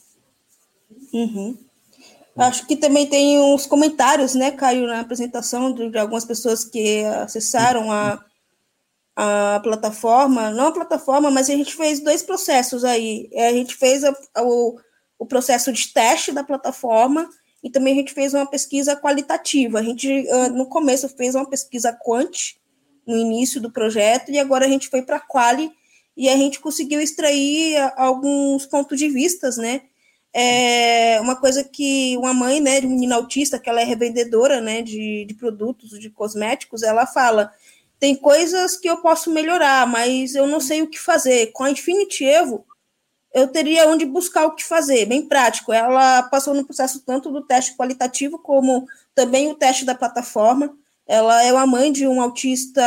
Uhum. 1.13 1.57
Acho 2.37 2.67
que 2.67 2.75
também 2.75 3.07
tem 3.07 3.39
uns 3.39 3.65
comentários, 3.65 4.35
né, 4.35 4.51
Caio, 4.51 4.85
na 4.85 4.99
apresentação 4.99 5.73
de, 5.73 5.97
algumas 5.97 6.23
pessoas 6.23 6.63
que 6.63 7.03
acessaram 7.03 7.91
a, 7.91 8.23
a 9.15 9.59
plataforma, 9.63 10.51
não 10.51 10.67
a 10.67 10.71
plataforma, 10.71 11.31
mas 11.31 11.49
a 11.49 11.55
gente 11.55 11.75
fez 11.75 11.99
dois 11.99 12.21
processos 12.21 12.83
aí. 12.83 13.27
A 13.33 13.51
gente 13.51 13.75
fez 13.75 14.03
a, 14.03 14.15
a, 14.35 14.43
o, 14.43 14.79
o 15.17 15.25
processo 15.25 15.71
de 15.71 15.93
teste 15.93 16.31
da 16.31 16.43
plataforma 16.43 17.29
e 17.63 17.69
também 17.69 17.93
a 17.93 17.97
gente 17.97 18.13
fez 18.13 18.33
uma 18.33 18.45
pesquisa 18.45 18.95
qualitativa. 18.95 19.79
A 19.79 19.83
gente, 19.83 20.27
no 20.53 20.67
começo, 20.67 21.09
fez 21.09 21.35
uma 21.35 21.49
pesquisa 21.49 21.91
quant 21.91 22.55
no 23.05 23.17
início 23.17 23.59
do 23.59 23.71
projeto 23.71 24.31
e 24.31 24.37
agora 24.37 24.65
a 24.65 24.69
gente 24.69 24.89
foi 24.89 25.01
para 25.01 25.17
a 25.17 25.19
quali 25.19 25.71
e 26.15 26.29
a 26.29 26.35
gente 26.35 26.59
conseguiu 26.59 26.99
extrair 26.99 27.77
alguns 27.95 28.65
pontos 28.65 28.97
de 28.97 29.07
vistas, 29.07 29.57
né, 29.57 29.81
é 30.39 31.19
uma 31.19 31.35
coisa 31.35 31.63
que 31.63 32.15
uma 32.17 32.31
mãe, 32.31 32.61
né, 32.61 32.79
de 32.79 32.85
menina 32.85 33.15
autista, 33.15 33.57
que 33.57 33.67
ela 33.67 33.81
é 33.81 33.83
revendedora, 33.83 34.61
né, 34.61 34.83
de, 34.83 35.25
de 35.25 35.33
produtos, 35.33 35.99
de 35.99 36.11
cosméticos, 36.11 36.83
ela 36.83 37.07
fala, 37.07 37.51
tem 37.99 38.15
coisas 38.15 38.77
que 38.77 38.87
eu 38.87 38.97
posso 38.97 39.31
melhorar, 39.31 39.87
mas 39.87 40.35
eu 40.35 40.45
não 40.45 40.59
sei 40.59 40.83
o 40.83 40.87
que 40.87 40.99
fazer. 40.99 41.47
Com 41.53 41.63
a 41.63 41.71
Infinity 41.71 42.23
Evo, 42.23 42.66
eu 43.33 43.47
teria 43.47 43.87
onde 43.87 44.05
buscar 44.05 44.45
o 44.45 44.55
que 44.55 44.63
fazer, 44.63 45.05
bem 45.05 45.27
prático. 45.27 45.71
Ela 45.71 46.23
passou 46.23 46.53
no 46.53 46.65
processo 46.65 47.01
tanto 47.05 47.31
do 47.31 47.45
teste 47.45 47.75
qualitativo 47.75 48.39
como 48.39 48.87
também 49.13 49.49
o 49.49 49.55
teste 49.55 49.85
da 49.85 49.95
plataforma. 49.95 50.75
Ela 51.05 51.43
é 51.43 51.53
uma 51.53 51.65
mãe 51.65 51.91
de 51.91 52.07
um 52.07 52.21
autista 52.21 52.81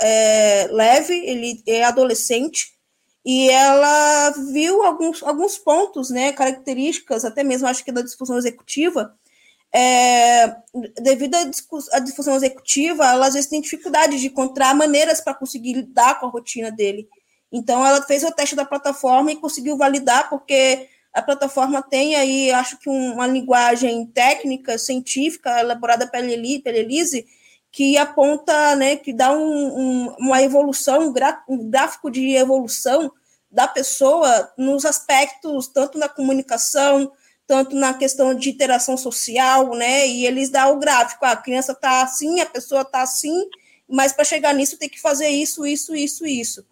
é, 0.00 0.68
leve, 0.70 1.14
ele 1.14 1.62
é 1.66 1.84
adolescente, 1.84 2.78
e 3.24 3.50
ela 3.50 4.30
viu 4.52 4.82
alguns, 4.82 5.22
alguns 5.22 5.58
pontos, 5.58 6.08
né, 6.08 6.32
características, 6.32 7.26
até 7.26 7.44
mesmo 7.44 7.66
acho 7.68 7.84
que 7.84 7.92
da 7.92 8.00
disfunção 8.00 8.38
executiva, 8.38 9.14
é, 9.70 10.56
devido 11.02 11.34
à 11.34 11.98
disfunção 11.98 12.36
executiva, 12.36 13.04
ela 13.04 13.26
às 13.26 13.34
vezes 13.34 13.50
tem 13.50 13.60
dificuldade 13.60 14.18
de 14.18 14.28
encontrar 14.28 14.74
maneiras 14.74 15.20
para 15.20 15.34
conseguir 15.34 15.74
lidar 15.74 16.18
com 16.18 16.26
a 16.26 16.30
rotina 16.30 16.70
dele. 16.70 17.06
Então, 17.52 17.86
ela 17.86 18.02
fez 18.02 18.22
o 18.24 18.32
teste 18.32 18.54
da 18.54 18.64
plataforma 18.64 19.32
e 19.32 19.36
conseguiu 19.36 19.76
validar, 19.76 20.28
porque 20.28 20.88
a 21.12 21.22
plataforma 21.22 21.82
tem 21.82 22.14
aí, 22.14 22.50
acho 22.50 22.78
que 22.78 22.88
um, 22.88 23.14
uma 23.14 23.26
linguagem 23.26 24.06
técnica, 24.06 24.78
científica, 24.78 25.60
elaborada 25.60 26.06
pela 26.06 26.30
Elise, 26.30 27.26
que 27.70 27.96
aponta, 27.96 28.76
né, 28.76 28.96
que 28.96 29.12
dá 29.12 29.32
um, 29.32 29.40
um, 29.40 30.16
uma 30.18 30.42
evolução, 30.42 31.12
um 31.48 31.70
gráfico 31.70 32.10
de 32.10 32.34
evolução 32.34 33.12
da 33.50 33.66
pessoa 33.66 34.52
nos 34.56 34.84
aspectos 34.84 35.68
tanto 35.68 35.98
na 35.98 36.08
comunicação, 36.08 37.10
tanto 37.46 37.74
na 37.74 37.94
questão 37.94 38.34
de 38.34 38.50
interação 38.50 38.96
social, 38.96 39.74
né? 39.74 40.06
E 40.06 40.26
eles 40.26 40.50
dão 40.50 40.76
o 40.76 40.78
gráfico, 40.78 41.24
ah, 41.24 41.32
a 41.32 41.36
criança 41.36 41.72
está 41.72 42.02
assim, 42.02 42.40
a 42.40 42.46
pessoa 42.46 42.82
está 42.82 43.00
assim, 43.00 43.48
mas 43.88 44.12
para 44.12 44.24
chegar 44.24 44.52
nisso 44.52 44.76
tem 44.76 44.88
que 44.88 45.00
fazer 45.00 45.28
isso, 45.28 45.66
isso, 45.66 45.96
isso, 45.96 46.26
isso. 46.26 46.66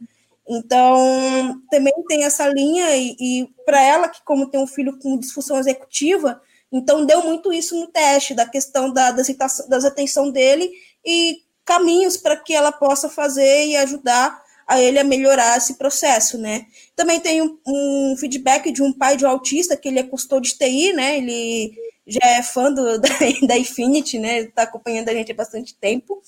Então, 0.49 1.61
também 1.71 1.93
tem 2.09 2.25
essa 2.25 2.47
linha, 2.49 2.97
e, 2.97 3.17
e 3.19 3.49
para 3.65 3.83
ela, 3.83 4.09
que 4.09 4.23
como 4.25 4.49
tem 4.49 4.61
um 4.61 4.67
filho 4.67 4.99
com 4.99 5.19
disfunção 5.19 5.59
executiva, 5.59 6.41
então 6.71 7.05
deu 7.05 7.23
muito 7.25 7.53
isso 7.53 7.79
no 7.79 7.89
teste, 7.89 8.35
da 8.35 8.47
questão 8.47 8.93
da, 8.93 9.11
da, 9.11 9.23
da 9.69 9.89
atenção 9.89 10.31
dele 10.31 10.71
e 11.05 11.39
caminhos 11.65 12.17
para 12.17 12.37
que 12.37 12.55
ela 12.55 12.71
possa 12.71 13.09
fazer 13.09 13.67
e 13.67 13.77
ajudar 13.77 14.41
a 14.67 14.81
ele 14.81 14.99
a 14.99 15.05
melhorar 15.05 15.57
esse 15.57 15.75
processo, 15.75 16.39
né? 16.39 16.67
Também 16.95 17.21
tem 17.21 17.41
um, 17.41 17.59
um 17.67 18.17
feedback 18.19 18.73
de 18.73 18.83
um 18.83 18.93
pai 18.93 19.17
de 19.17 19.25
um 19.25 19.29
autista, 19.29 19.77
que 19.77 19.89
ele 19.89 20.01
é 20.01 20.03
custou 20.03 20.41
de 20.41 20.57
TI, 20.59 20.93
né? 20.93 21.19
Ele 21.19 21.73
já 22.07 22.25
é 22.25 22.43
fã 22.43 22.73
do, 22.73 22.99
da, 23.01 23.09
da 23.47 23.59
Infinity, 23.59 24.19
né? 24.19 24.41
Está 24.41 24.63
acompanhando 24.63 25.09
a 25.09 25.15
gente 25.15 25.33
há 25.33 25.35
bastante 25.35 25.75
tempo. 25.75 26.23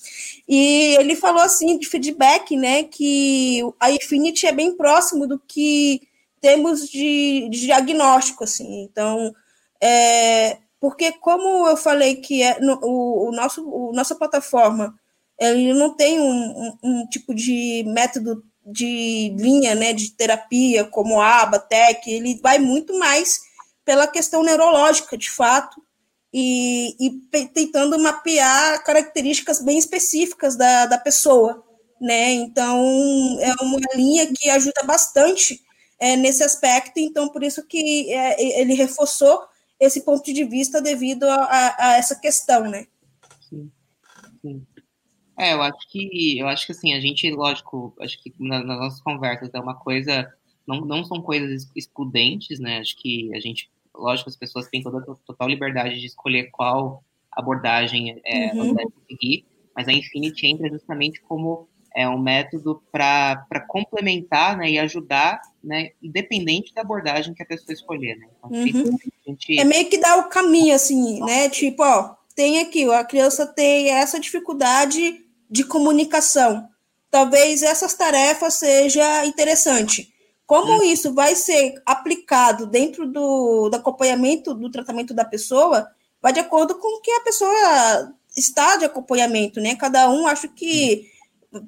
E 0.48 0.96
ele 0.98 1.14
falou 1.14 1.42
assim 1.42 1.78
de 1.78 1.88
feedback, 1.88 2.56
né? 2.56 2.84
Que 2.84 3.62
a 3.78 3.90
Infinity 3.92 4.46
é 4.46 4.52
bem 4.52 4.76
próximo 4.76 5.26
do 5.26 5.38
que 5.38 6.02
temos 6.40 6.88
de, 6.88 7.48
de 7.50 7.60
diagnóstico, 7.60 8.44
assim. 8.44 8.82
Então, 8.82 9.34
é, 9.80 10.58
porque 10.80 11.12
como 11.12 11.66
eu 11.68 11.76
falei 11.76 12.16
que 12.16 12.42
é 12.42 12.60
no, 12.60 12.78
o, 12.82 13.28
o, 13.28 13.32
nosso, 13.32 13.68
o 13.68 13.92
nossa 13.92 14.14
plataforma 14.14 14.94
ele 15.38 15.72
não 15.72 15.94
tem 15.94 16.20
um, 16.20 16.24
um, 16.32 16.78
um, 16.82 17.06
tipo 17.06 17.32
de 17.32 17.84
método 17.86 18.42
de 18.66 19.34
linha 19.38 19.74
né, 19.74 19.92
de 19.92 20.10
terapia, 20.10 20.84
como 20.84 21.20
a 21.20 21.42
ABA, 21.42 21.58
TEC, 21.60 22.10
ele 22.10 22.40
vai 22.42 22.58
muito 22.58 22.98
mais 22.98 23.40
pela 23.88 24.06
questão 24.06 24.42
neurológica, 24.42 25.16
de 25.16 25.30
fato, 25.30 25.82
e, 26.30 26.94
e 27.00 27.46
tentando 27.54 27.98
mapear 27.98 28.84
características 28.84 29.64
bem 29.64 29.78
específicas 29.78 30.56
da, 30.56 30.84
da 30.84 30.98
pessoa. 30.98 31.64
Né? 31.98 32.32
Então, 32.34 32.78
é 33.40 33.64
uma 33.64 33.80
linha 33.94 34.30
que 34.30 34.50
ajuda 34.50 34.82
bastante 34.84 35.62
é, 35.98 36.16
nesse 36.16 36.44
aspecto, 36.44 37.00
então, 37.00 37.30
por 37.30 37.42
isso 37.42 37.66
que 37.66 38.12
é, 38.12 38.60
ele 38.60 38.74
reforçou 38.74 39.40
esse 39.80 40.02
ponto 40.02 40.34
de 40.34 40.44
vista 40.44 40.82
devido 40.82 41.24
a, 41.24 41.44
a, 41.44 41.86
a 41.86 41.96
essa 41.96 42.14
questão, 42.14 42.64
né? 42.64 42.86
Sim, 43.48 43.72
sim. 44.42 44.66
É, 45.38 45.54
eu 45.54 45.62
acho 45.62 45.88
que 45.88 46.38
eu 46.38 46.46
acho 46.46 46.66
que 46.66 46.72
assim, 46.72 46.92
a 46.92 47.00
gente, 47.00 47.30
lógico, 47.30 47.96
acho 48.00 48.22
que 48.22 48.34
nas, 48.38 48.66
nas 48.66 48.78
nossas 48.78 49.00
conversas 49.00 49.48
é 49.54 49.58
uma 49.58 49.74
coisa, 49.74 50.30
não, 50.66 50.82
não 50.82 51.02
são 51.04 51.22
coisas 51.22 51.70
excludentes, 51.74 52.60
né? 52.60 52.80
Acho 52.80 52.94
que 52.96 53.34
a 53.34 53.40
gente, 53.40 53.70
lógico, 53.98 54.30
as 54.30 54.36
pessoas 54.36 54.68
têm 54.68 54.82
toda 54.82 54.98
a 54.98 55.14
total 55.26 55.48
liberdade 55.48 56.00
de 56.00 56.06
escolher 56.06 56.50
qual 56.50 57.02
abordagem 57.32 58.20
é, 58.24 58.52
uhum. 58.54 58.74
deve 58.74 58.92
seguir, 59.08 59.44
mas 59.76 59.86
a 59.88 59.92
Infinity 59.92 60.46
entra 60.46 60.68
justamente 60.68 61.20
como 61.22 61.68
é 61.94 62.08
um 62.08 62.18
método 62.18 62.82
para 62.92 63.66
complementar 63.66 64.56
né, 64.56 64.70
e 64.70 64.78
ajudar, 64.78 65.40
né, 65.62 65.90
independente 66.02 66.72
da 66.72 66.82
abordagem 66.82 67.34
que 67.34 67.42
a 67.42 67.46
pessoa 67.46 67.72
escolher. 67.72 68.16
Né? 68.16 68.28
Então, 68.38 68.50
uhum. 68.50 68.98
gente... 69.26 69.58
É 69.58 69.64
meio 69.64 69.88
que 69.88 69.98
dar 69.98 70.16
o 70.18 70.28
caminho, 70.28 70.74
assim, 70.74 71.20
né? 71.24 71.48
Tipo, 71.48 71.82
ó, 71.82 72.14
tem 72.36 72.60
aqui, 72.60 72.84
a 72.90 73.04
criança 73.04 73.46
tem 73.46 73.90
essa 73.90 74.20
dificuldade 74.20 75.24
de 75.50 75.64
comunicação. 75.64 76.68
Talvez 77.10 77.62
essas 77.62 77.94
tarefas 77.94 78.54
seja 78.54 79.24
interessante. 79.24 80.12
Como 80.48 80.82
isso 80.82 81.12
vai 81.12 81.34
ser 81.34 81.74
aplicado 81.84 82.66
dentro 82.66 83.06
do, 83.06 83.68
do 83.68 83.76
acompanhamento 83.76 84.54
do 84.54 84.70
tratamento 84.70 85.12
da 85.12 85.22
pessoa, 85.22 85.86
vai 86.22 86.32
de 86.32 86.40
acordo 86.40 86.76
com 86.76 86.98
o 86.98 87.02
que 87.02 87.10
a 87.10 87.20
pessoa 87.20 88.14
está 88.34 88.78
de 88.78 88.86
acompanhamento, 88.86 89.60
né? 89.60 89.76
Cada 89.76 90.08
um 90.08 90.26
acho 90.26 90.48
que 90.48 91.06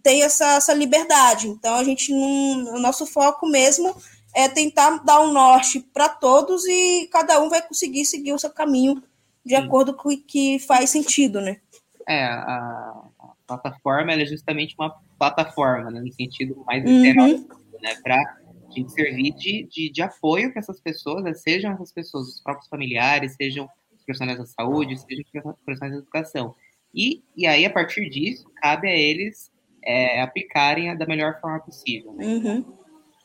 tem 0.02 0.22
essa, 0.22 0.54
essa 0.54 0.72
liberdade. 0.72 1.46
Então 1.46 1.74
a 1.74 1.84
gente 1.84 2.10
não, 2.10 2.76
o 2.76 2.80
nosso 2.80 3.04
foco 3.04 3.46
mesmo 3.46 3.94
é 4.34 4.48
tentar 4.48 5.04
dar 5.04 5.20
um 5.20 5.30
norte 5.30 5.80
para 5.80 6.08
todos 6.08 6.64
e 6.66 7.06
cada 7.12 7.38
um 7.38 7.50
vai 7.50 7.60
conseguir 7.60 8.06
seguir 8.06 8.32
o 8.32 8.38
seu 8.38 8.48
caminho 8.48 9.02
de 9.44 9.56
Sim. 9.56 9.62
acordo 9.62 9.92
com 9.92 10.08
o 10.08 10.16
que 10.16 10.58
faz 10.58 10.88
sentido, 10.88 11.38
né? 11.42 11.60
É, 12.08 12.24
a, 12.24 13.02
plataforma 13.46 14.12
é 14.12 14.24
justamente 14.24 14.74
uma 14.78 14.96
plataforma, 15.18 15.90
né, 15.90 16.00
no 16.00 16.12
sentido 16.14 16.62
mais 16.66 16.82
literal, 16.82 17.26
uhum. 17.26 17.46
né, 17.82 17.94
para 18.02 18.39
a 18.70 18.74
gente 18.74 18.92
servir 18.92 19.32
de, 19.32 19.64
de, 19.64 19.90
de 19.90 20.02
apoio 20.02 20.50
para 20.52 20.60
essas 20.60 20.80
pessoas, 20.80 21.24
né, 21.24 21.34
sejam 21.34 21.72
essas 21.72 21.92
pessoas, 21.92 22.28
os 22.28 22.40
próprios 22.40 22.68
familiares, 22.68 23.34
sejam 23.34 23.68
os 23.92 24.04
profissionais 24.04 24.38
da 24.38 24.46
saúde, 24.46 24.98
sejam 24.98 25.24
os 25.24 25.60
profissionais 25.64 25.92
da 25.92 25.98
educação. 25.98 26.54
E, 26.94 27.22
e 27.36 27.46
aí, 27.46 27.64
a 27.64 27.70
partir 27.70 28.08
disso, 28.08 28.50
cabe 28.56 28.88
a 28.88 28.96
eles 28.96 29.50
é, 29.82 30.20
aplicarem 30.20 30.96
da 30.96 31.06
melhor 31.06 31.40
forma 31.40 31.60
possível. 31.60 32.12
Né? 32.14 32.26
Uhum. 32.26 32.78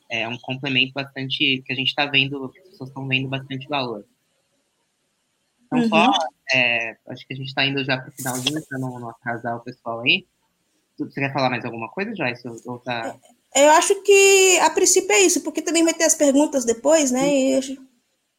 É 0.09 0.27
um 0.27 0.37
complemento 0.37 0.93
bastante 0.93 1.63
que 1.65 1.73
a 1.73 1.75
gente 1.75 1.87
está 1.87 2.05
vendo, 2.05 2.45
as 2.45 2.69
pessoas 2.69 2.89
estão 2.89 3.07
vendo 3.07 3.27
bastante 3.27 3.67
valor. 3.67 4.05
Então, 5.65 5.79
uhum. 5.79 5.89
só 5.89 6.11
é, 6.53 6.95
acho 7.07 7.25
que 7.27 7.33
a 7.33 7.37
gente 7.37 7.47
está 7.47 7.65
indo 7.65 7.83
já 7.83 7.97
para 7.97 8.09
o 8.09 8.11
finalzinho, 8.11 8.63
para 8.67 8.79
não, 8.79 8.99
não 8.99 9.09
atrasar 9.09 9.57
o 9.57 9.61
pessoal 9.61 10.01
aí. 10.01 10.25
Você 10.97 11.19
quer 11.19 11.33
falar 11.33 11.49
mais 11.49 11.65
alguma 11.65 11.89
coisa, 11.89 12.15
Joyce? 12.15 12.47
Ou 12.65 12.79
tá... 12.79 13.17
Eu 13.55 13.69
acho 13.71 14.01
que 14.03 14.59
a 14.59 14.69
princípio 14.69 15.11
é 15.13 15.21
isso, 15.21 15.41
porque 15.41 15.61
também 15.61 15.83
vai 15.83 15.93
ter 15.93 16.03
as 16.03 16.15
perguntas 16.15 16.65
depois, 16.65 17.11
né? 17.11 17.27
E... 17.27 17.77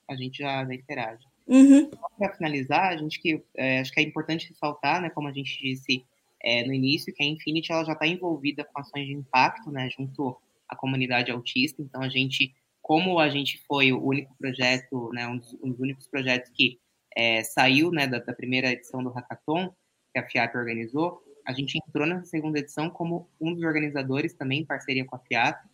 A 0.09 0.15
gente 0.15 0.39
já, 0.39 0.65
já 0.65 0.75
interage. 0.75 1.25
Uhum. 1.47 1.89
Para 2.19 2.35
finalizar, 2.35 2.93
a 2.93 2.97
gente 2.97 3.21
que 3.21 3.43
é, 3.57 3.81
acho 3.81 3.93
que 3.93 4.01
é 4.01 4.03
importante 4.03 4.49
ressaltar, 4.49 5.01
né, 5.01 5.11
como 5.11 5.29
a 5.29 5.33
gente 5.33 5.59
disse 5.61 6.05
é, 6.43 6.65
no 6.67 6.75
início, 6.75 7.15
que 7.15 7.23
a 7.23 7.27
Infinity 7.27 7.73
ela 7.73 7.85
já 7.85 7.93
está 7.93 8.07
envolvida 8.07 8.65
com 8.65 8.81
ações 8.81 9.07
de 9.07 9.13
impacto, 9.13 9.71
né, 9.71 9.89
junto 9.97 10.37
à 10.69 10.77
comunidade 10.77 11.31
autista. 11.31 11.81
Então 11.81 12.03
a 12.03 12.09
gente, 12.09 12.53
como 12.83 13.19
a 13.19 13.29
gente 13.29 13.61
foi 13.67 13.93
o 13.93 14.05
único 14.05 14.35
projeto, 14.37 15.11
né, 15.13 15.27
um 15.27 15.39
dos, 15.39 15.55
um 15.63 15.71
dos 15.71 15.81
únicos 15.81 16.07
projetos 16.09 16.51
que 16.55 16.79
é, 17.17 17.43
saiu, 17.45 17.91
né, 17.91 18.07
da, 18.07 18.19
da, 18.19 18.33
primeira 18.33 18.71
edição 18.73 19.03
do 19.03 19.11
Hackathon 19.11 19.73
que 20.13 20.19
a 20.19 20.29
FIAP 20.29 20.55
organizou, 20.57 21.23
a 21.47 21.53
gente 21.53 21.79
entrou 21.79 22.07
nessa 22.07 22.27
segunda 22.27 22.59
edição 22.59 22.91
como 22.91 23.29
um 23.41 23.55
dos 23.55 23.63
organizadores 23.63 24.35
também, 24.35 24.61
em 24.61 24.67
parceria 24.67 25.05
com 25.05 25.15
a 25.15 25.19
FIAP. 25.21 25.65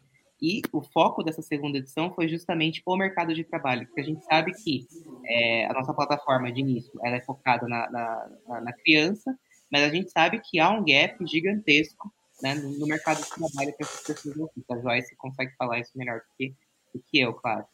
E 0.40 0.60
o 0.72 0.82
foco 0.82 1.22
dessa 1.22 1.40
segunda 1.40 1.78
edição 1.78 2.12
foi 2.12 2.28
justamente 2.28 2.82
o 2.84 2.96
mercado 2.96 3.32
de 3.32 3.44
trabalho, 3.44 3.86
porque 3.86 4.00
a 4.00 4.04
gente 4.04 4.24
sabe 4.24 4.52
que 4.52 4.86
é, 5.24 5.66
a 5.66 5.72
nossa 5.72 5.94
plataforma 5.94 6.52
de 6.52 6.60
início 6.60 6.92
ela 7.04 7.16
é 7.16 7.20
focada 7.20 7.66
na, 7.68 7.88
na, 7.90 8.60
na, 8.60 8.72
criança, 8.72 9.38
mas 9.70 9.84
a 9.84 9.88
gente 9.88 10.10
sabe 10.10 10.40
que 10.40 10.58
há 10.58 10.68
um 10.68 10.84
gap 10.84 11.16
gigantesco 11.26 12.12
né, 12.42 12.56
no, 12.56 12.76
no, 12.76 12.86
mercado 12.88 13.22
de 13.22 13.28
trabalho 13.28 13.72
para 13.76 13.86
essas 13.86 14.02
pessoas. 14.02 14.50
A 14.68 14.78
Joyce 14.78 15.16
consegue 15.16 15.54
falar 15.56 15.78
isso 15.78 15.92
melhor 15.94 16.18
do 16.18 16.26
que, 16.36 16.54
do 16.92 17.02
que 17.06 17.20
eu, 17.20 17.32
claro. 17.34 17.64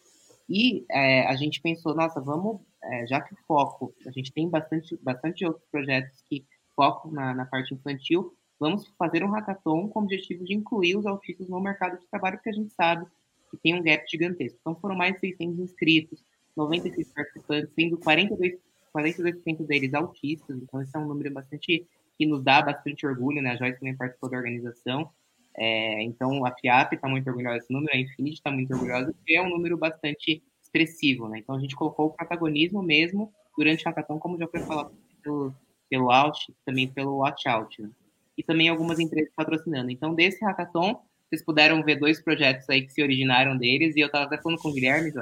E 0.46 0.84
é, 0.90 1.26
a 1.26 1.34
gente 1.36 1.62
pensou, 1.62 1.94
nossa, 1.94 2.20
vamos, 2.20 2.60
é, 2.84 3.06
já 3.06 3.22
que 3.22 3.32
o 3.32 3.38
foco, 3.46 3.94
a 4.06 4.10
gente 4.10 4.30
tem 4.30 4.46
bastante, 4.46 4.94
bastante 5.02 5.44
outros 5.44 5.66
projetos 5.70 6.22
que 6.28 6.44
focam 6.78 7.10
na, 7.10 7.34
na 7.34 7.44
parte 7.44 7.74
infantil, 7.74 8.32
vamos 8.60 8.86
fazer 8.96 9.24
um 9.24 9.30
hackathon 9.30 9.88
com 9.88 9.98
o 9.98 10.02
objetivo 10.04 10.44
de 10.44 10.54
incluir 10.54 10.96
os 10.96 11.06
autistas 11.06 11.48
no 11.48 11.60
mercado 11.60 11.98
de 11.98 12.06
trabalho, 12.06 12.36
porque 12.36 12.50
a 12.50 12.52
gente 12.52 12.72
sabe 12.72 13.04
que 13.50 13.56
tem 13.56 13.74
um 13.74 13.82
gap 13.82 14.08
gigantesco. 14.08 14.56
Então, 14.60 14.76
foram 14.76 14.94
mais 14.94 15.14
de 15.14 15.20
600 15.20 15.58
inscritos, 15.58 16.22
96 16.56 17.12
participantes, 17.12 17.74
sendo 17.74 17.98
42, 17.98 18.58
42% 18.96 19.66
deles 19.66 19.92
autistas, 19.92 20.56
então 20.62 20.80
esse 20.80 20.96
é 20.96 21.00
um 21.00 21.08
número 21.08 21.32
bastante 21.32 21.84
que 22.16 22.26
nos 22.26 22.42
dá 22.42 22.62
bastante 22.62 23.06
orgulho, 23.06 23.42
né? 23.42 23.50
A 23.50 23.56
Joyce 23.56 23.78
também 23.78 23.96
participou 23.96 24.30
da 24.30 24.36
organização, 24.36 25.10
é, 25.56 26.02
então 26.02 26.44
a 26.44 26.52
FIAP 26.52 26.94
está 26.94 27.08
muito 27.08 27.28
orgulhosa 27.28 27.58
desse 27.58 27.72
número, 27.72 27.92
a 27.92 27.98
Infinity 27.98 28.36
está 28.36 28.50
muito 28.50 28.72
orgulhosa, 28.72 29.12
porque 29.12 29.34
é 29.34 29.42
um 29.42 29.50
número 29.50 29.76
bastante 29.76 30.42
expressivo, 30.62 31.28
né? 31.28 31.38
Então 31.38 31.54
a 31.54 31.60
gente 31.60 31.74
colocou 31.74 32.06
o 32.06 32.10
protagonismo 32.10 32.82
mesmo 32.82 33.32
durante 33.56 33.84
o 33.84 33.88
hackathon, 33.88 34.18
como 34.18 34.38
já 34.38 34.46
foi 34.46 34.60
falado 34.60 34.92
pelo, 35.22 35.54
pelo 35.88 36.10
Out, 36.10 36.54
também 36.64 36.88
pelo 36.88 37.18
Watch 37.18 37.48
Out, 37.48 37.82
né? 37.82 37.90
e 38.36 38.42
também 38.42 38.68
algumas 38.68 39.00
empresas 39.00 39.32
patrocinando. 39.34 39.90
Então, 39.90 40.14
desse 40.14 40.44
hackathon, 40.44 41.00
vocês 41.28 41.44
puderam 41.44 41.82
ver 41.82 41.96
dois 41.96 42.22
projetos 42.22 42.68
aí 42.70 42.82
que 42.82 42.92
se 42.92 43.02
originaram 43.02 43.56
deles, 43.56 43.96
e 43.96 44.00
eu 44.00 44.06
estava 44.06 44.26
até 44.26 44.40
falando 44.40 44.60
com 44.60 44.68
o 44.68 44.72
Guilherme, 44.72 45.12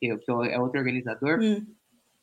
que, 0.00 0.16
que 0.16 0.30
é 0.30 0.58
outro 0.58 0.78
organizador, 0.78 1.38
hum. 1.40 1.66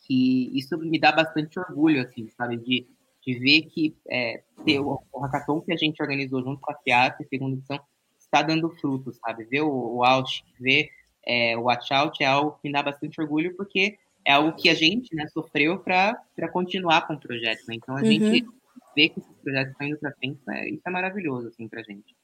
que 0.05 0.57
isso 0.57 0.77
me 0.79 0.99
dá 0.99 1.11
bastante 1.11 1.59
orgulho, 1.59 2.01
assim, 2.01 2.27
sabe, 2.29 2.57
de, 2.57 2.87
de 3.25 3.39
ver 3.39 3.61
que 3.63 3.95
é, 4.09 4.43
ter 4.65 4.79
o, 4.79 4.99
o 5.13 5.19
hackathon 5.19 5.61
que 5.61 5.71
a 5.71 5.77
gente 5.77 6.01
organizou 6.01 6.43
junto 6.43 6.59
com 6.59 6.71
a 6.71 6.75
FIAP, 6.75 7.23
segunda 7.29 7.55
edição, 7.55 7.79
está 8.19 8.41
dando 8.41 8.69
frutos, 8.71 9.17
sabe, 9.17 9.45
ver 9.45 9.61
o, 9.61 9.97
o 9.97 10.03
Out, 10.03 10.43
ver 10.59 10.89
é, 11.25 11.55
o 11.55 11.63
Watch 11.63 11.93
Out 11.93 12.23
é 12.23 12.27
algo 12.27 12.53
que 12.53 12.67
me 12.67 12.73
dá 12.73 12.83
bastante 12.83 13.21
orgulho, 13.21 13.55
porque 13.55 13.97
é 14.25 14.33
algo 14.33 14.53
que 14.53 14.67
a 14.67 14.73
gente 14.73 15.15
né, 15.15 15.27
sofreu 15.27 15.79
para 15.79 16.17
continuar 16.51 17.05
com 17.05 17.13
o 17.13 17.19
projeto, 17.19 17.63
né? 17.67 17.75
Então, 17.75 17.95
a 17.95 18.01
uhum. 18.01 18.05
gente 18.05 18.45
ver 18.95 19.09
que 19.09 19.19
esses 19.19 19.35
projetos 19.43 19.71
estão 19.71 19.87
indo 19.87 19.99
para 19.99 20.13
frente, 20.13 20.39
né, 20.47 20.69
isso 20.69 20.81
é 20.85 20.89
maravilhoso, 20.89 21.49
assim, 21.49 21.67
para 21.67 21.83
gente. 21.83 22.15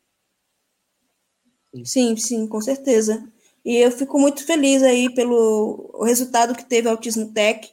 Sim. 1.73 1.85
sim, 1.85 2.17
sim, 2.17 2.47
com 2.47 2.59
certeza. 2.59 3.23
E 3.63 3.77
eu 3.77 3.91
fico 3.91 4.19
muito 4.19 4.45
feliz 4.45 4.81
aí 4.81 5.13
pelo 5.13 6.03
resultado 6.03 6.55
que 6.55 6.65
teve 6.65 6.87
a 6.87 6.91
Autismo 6.91 7.31
Tech, 7.31 7.69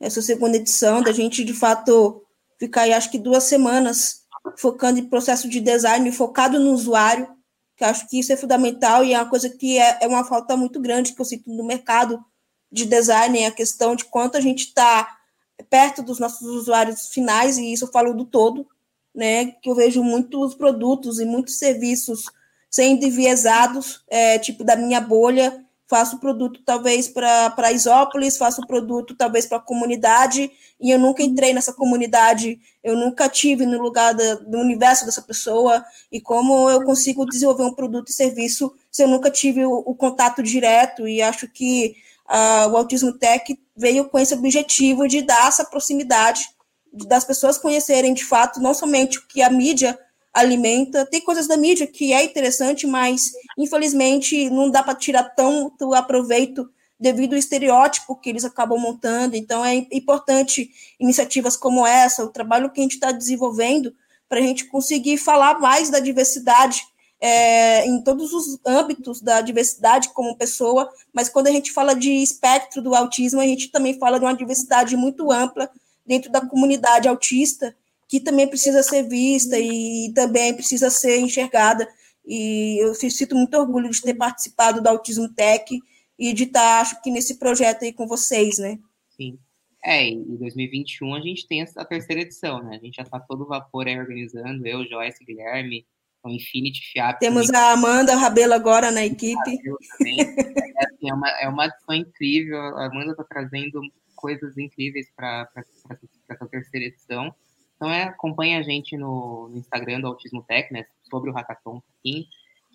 essa 0.00 0.22
segunda 0.22 0.56
edição, 0.56 1.02
da 1.02 1.12
gente, 1.12 1.44
de 1.44 1.52
fato, 1.52 2.24
ficar 2.58 2.82
aí, 2.82 2.92
acho 2.92 3.10
que 3.10 3.18
duas 3.18 3.44
semanas 3.44 4.24
focando 4.56 4.98
em 4.98 5.08
processo 5.08 5.48
de 5.48 5.60
design, 5.60 6.10
focado 6.12 6.58
no 6.58 6.72
usuário, 6.72 7.28
que 7.76 7.84
acho 7.84 8.08
que 8.08 8.18
isso 8.18 8.32
é 8.32 8.36
fundamental 8.36 9.04
e 9.04 9.12
é 9.12 9.18
uma 9.18 9.28
coisa 9.28 9.50
que 9.50 9.78
é, 9.78 9.98
é 10.02 10.06
uma 10.06 10.24
falta 10.24 10.56
muito 10.56 10.80
grande 10.80 11.12
que 11.12 11.20
eu 11.20 11.24
sinto 11.24 11.50
no 11.50 11.66
mercado 11.66 12.24
de 12.70 12.84
design, 12.84 13.44
a 13.44 13.50
questão 13.50 13.94
de 13.94 14.04
quanto 14.04 14.36
a 14.36 14.40
gente 14.40 14.66
está 14.66 15.16
perto 15.70 16.02
dos 16.02 16.18
nossos 16.18 16.46
usuários 16.46 17.08
finais, 17.08 17.58
e 17.58 17.72
isso 17.72 17.84
eu 17.86 17.92
falo 17.92 18.12
do 18.12 18.24
todo, 18.24 18.66
né, 19.14 19.46
que 19.62 19.70
eu 19.70 19.74
vejo 19.74 20.02
muitos 20.02 20.54
produtos 20.54 21.18
e 21.18 21.24
muitos 21.24 21.58
serviços 21.58 22.24
sendo 22.68 23.06
enviesados, 23.06 24.04
é, 24.08 24.38
tipo 24.38 24.62
da 24.62 24.76
minha 24.76 25.00
bolha, 25.00 25.64
faço 25.88 26.18
produto 26.18 26.60
talvez 26.66 27.08
para 27.08 27.72
Isópolis, 27.72 28.36
faço 28.36 28.66
produto 28.66 29.14
talvez 29.14 29.46
para 29.46 29.58
a 29.58 29.62
comunidade, 29.62 30.50
e 30.78 30.90
eu 30.90 30.98
nunca 30.98 31.22
entrei 31.22 31.54
nessa 31.54 31.72
comunidade, 31.72 32.60
eu 32.82 32.96
nunca 32.96 33.28
tive 33.28 33.64
no 33.64 33.80
lugar 33.80 34.12
da, 34.12 34.34
do 34.34 34.58
universo 34.58 35.06
dessa 35.06 35.22
pessoa, 35.22 35.82
e 36.12 36.20
como 36.20 36.68
eu 36.68 36.84
consigo 36.84 37.24
desenvolver 37.24 37.62
um 37.62 37.72
produto 37.72 38.08
e 38.08 38.12
serviço 38.12 38.74
se 38.90 39.02
eu 39.02 39.08
nunca 39.08 39.30
tive 39.30 39.64
o, 39.64 39.72
o 39.72 39.94
contato 39.94 40.42
direto, 40.42 41.08
e 41.08 41.22
acho 41.22 41.48
que 41.48 41.94
uh, 42.28 42.70
o 42.70 42.76
Autismo 42.76 43.12
Tech 43.12 43.58
veio 43.76 44.08
com 44.08 44.18
esse 44.18 44.34
objetivo 44.34 45.06
de 45.06 45.22
dar 45.22 45.48
essa 45.48 45.64
proximidade, 45.64 46.48
das 46.92 47.24
pessoas 47.24 47.58
conhecerem 47.58 48.14
de 48.14 48.24
fato 48.24 48.60
não 48.60 48.72
somente 48.72 49.18
o 49.18 49.26
que 49.26 49.42
a 49.42 49.50
mídia 49.50 49.98
alimenta, 50.32 51.04
tem 51.06 51.20
coisas 51.20 51.46
da 51.46 51.56
mídia 51.56 51.86
que 51.86 52.12
é 52.12 52.24
interessante, 52.24 52.86
mas 52.86 53.32
infelizmente 53.58 54.50
não 54.50 54.70
dá 54.70 54.82
para 54.82 54.94
tirar 54.94 55.24
tanto 55.24 55.94
aproveito 55.94 56.68
devido 56.98 57.34
ao 57.34 57.38
estereótipo 57.38 58.16
que 58.16 58.30
eles 58.30 58.44
acabam 58.44 58.78
montando. 58.78 59.36
Então 59.36 59.64
é 59.64 59.86
importante 59.92 60.70
iniciativas 61.00 61.56
como 61.56 61.86
essa, 61.86 62.24
o 62.24 62.28
trabalho 62.28 62.70
que 62.70 62.80
a 62.80 62.82
gente 62.82 62.94
está 62.94 63.12
desenvolvendo 63.12 63.94
para 64.28 64.38
a 64.38 64.42
gente 64.42 64.64
conseguir 64.66 65.18
falar 65.18 65.58
mais 65.58 65.88
da 65.88 66.00
diversidade 66.00 66.82
é, 67.20 67.86
em 67.86 68.02
todos 68.02 68.32
os 68.32 68.58
âmbitos 68.66 69.20
da 69.20 69.40
diversidade 69.40 70.10
como 70.10 70.36
pessoa, 70.36 70.90
mas 71.12 71.28
quando 71.28 71.46
a 71.46 71.50
gente 71.50 71.72
fala 71.72 71.94
de 71.94 72.10
espectro 72.10 72.82
do 72.82 72.94
autismo, 72.94 73.40
a 73.40 73.46
gente 73.46 73.68
também 73.68 73.98
fala 73.98 74.18
de 74.18 74.24
uma 74.24 74.36
diversidade 74.36 74.96
muito 74.96 75.32
ampla 75.32 75.70
dentro 76.04 76.30
da 76.30 76.46
comunidade 76.46 77.08
autista, 77.08 77.74
que 78.08 78.20
também 78.20 78.46
precisa 78.46 78.82
ser 78.82 79.08
vista 79.08 79.58
e 79.58 80.12
também 80.14 80.54
precisa 80.54 80.90
ser 80.90 81.18
enxergada. 81.18 81.88
E 82.24 82.78
eu 82.82 82.94
sinto 82.94 83.34
muito 83.34 83.56
orgulho 83.56 83.90
de 83.90 84.02
ter 84.02 84.14
participado 84.14 84.80
do 84.80 84.88
Autismo 84.88 85.28
Tech 85.28 85.78
e 86.18 86.32
de 86.32 86.44
estar, 86.44 86.80
acho 86.80 87.00
que, 87.02 87.10
nesse 87.10 87.36
projeto 87.36 87.84
aí 87.84 87.92
com 87.92 88.06
vocês, 88.06 88.58
né? 88.58 88.78
Sim. 89.16 89.38
É, 89.84 90.04
em 90.08 90.36
2021 90.36 91.14
a 91.14 91.20
gente 91.20 91.46
tem 91.46 91.62
a 91.62 91.84
terceira 91.84 92.22
edição, 92.22 92.62
né? 92.62 92.76
A 92.76 92.84
gente 92.84 92.96
já 92.96 93.02
está 93.02 93.20
todo 93.20 93.46
vapor 93.46 93.86
aí 93.86 93.98
organizando, 93.98 94.66
eu, 94.66 94.84
Joyce, 94.84 95.24
Guilherme, 95.24 95.86
o 96.26 96.30
Infinity 96.30 96.80
Fiap. 96.92 97.18
Temos 97.18 97.50
a 97.50 97.72
Amanda 97.72 98.14
Rabelo 98.14 98.54
agora 98.54 98.90
na 98.90 99.04
equipe. 99.04 99.60
É, 100.76 100.84
assim, 100.84 101.08
é, 101.08 101.14
uma, 101.14 101.30
é 101.40 101.48
uma 101.48 101.96
incrível. 101.96 102.58
A 102.58 102.86
Amanda 102.86 103.12
está 103.12 103.24
trazendo 103.24 103.80
coisas 104.14 104.58
incríveis 104.58 105.10
para 105.14 105.48
essa 106.28 106.46
terceira 106.46 106.86
edição. 106.86 107.34
Então, 107.76 107.90
é, 107.90 108.04
acompanha 108.04 108.58
a 108.58 108.62
gente 108.62 108.96
no, 108.96 109.48
no, 109.48 109.58
Instagram 109.58 110.00
do 110.00 110.06
Autismo 110.06 110.42
Tech, 110.42 110.72
né, 110.72 110.86
sobre 111.10 111.30
o 111.30 111.32
Hackathon, 111.32 111.82
que 112.02 112.26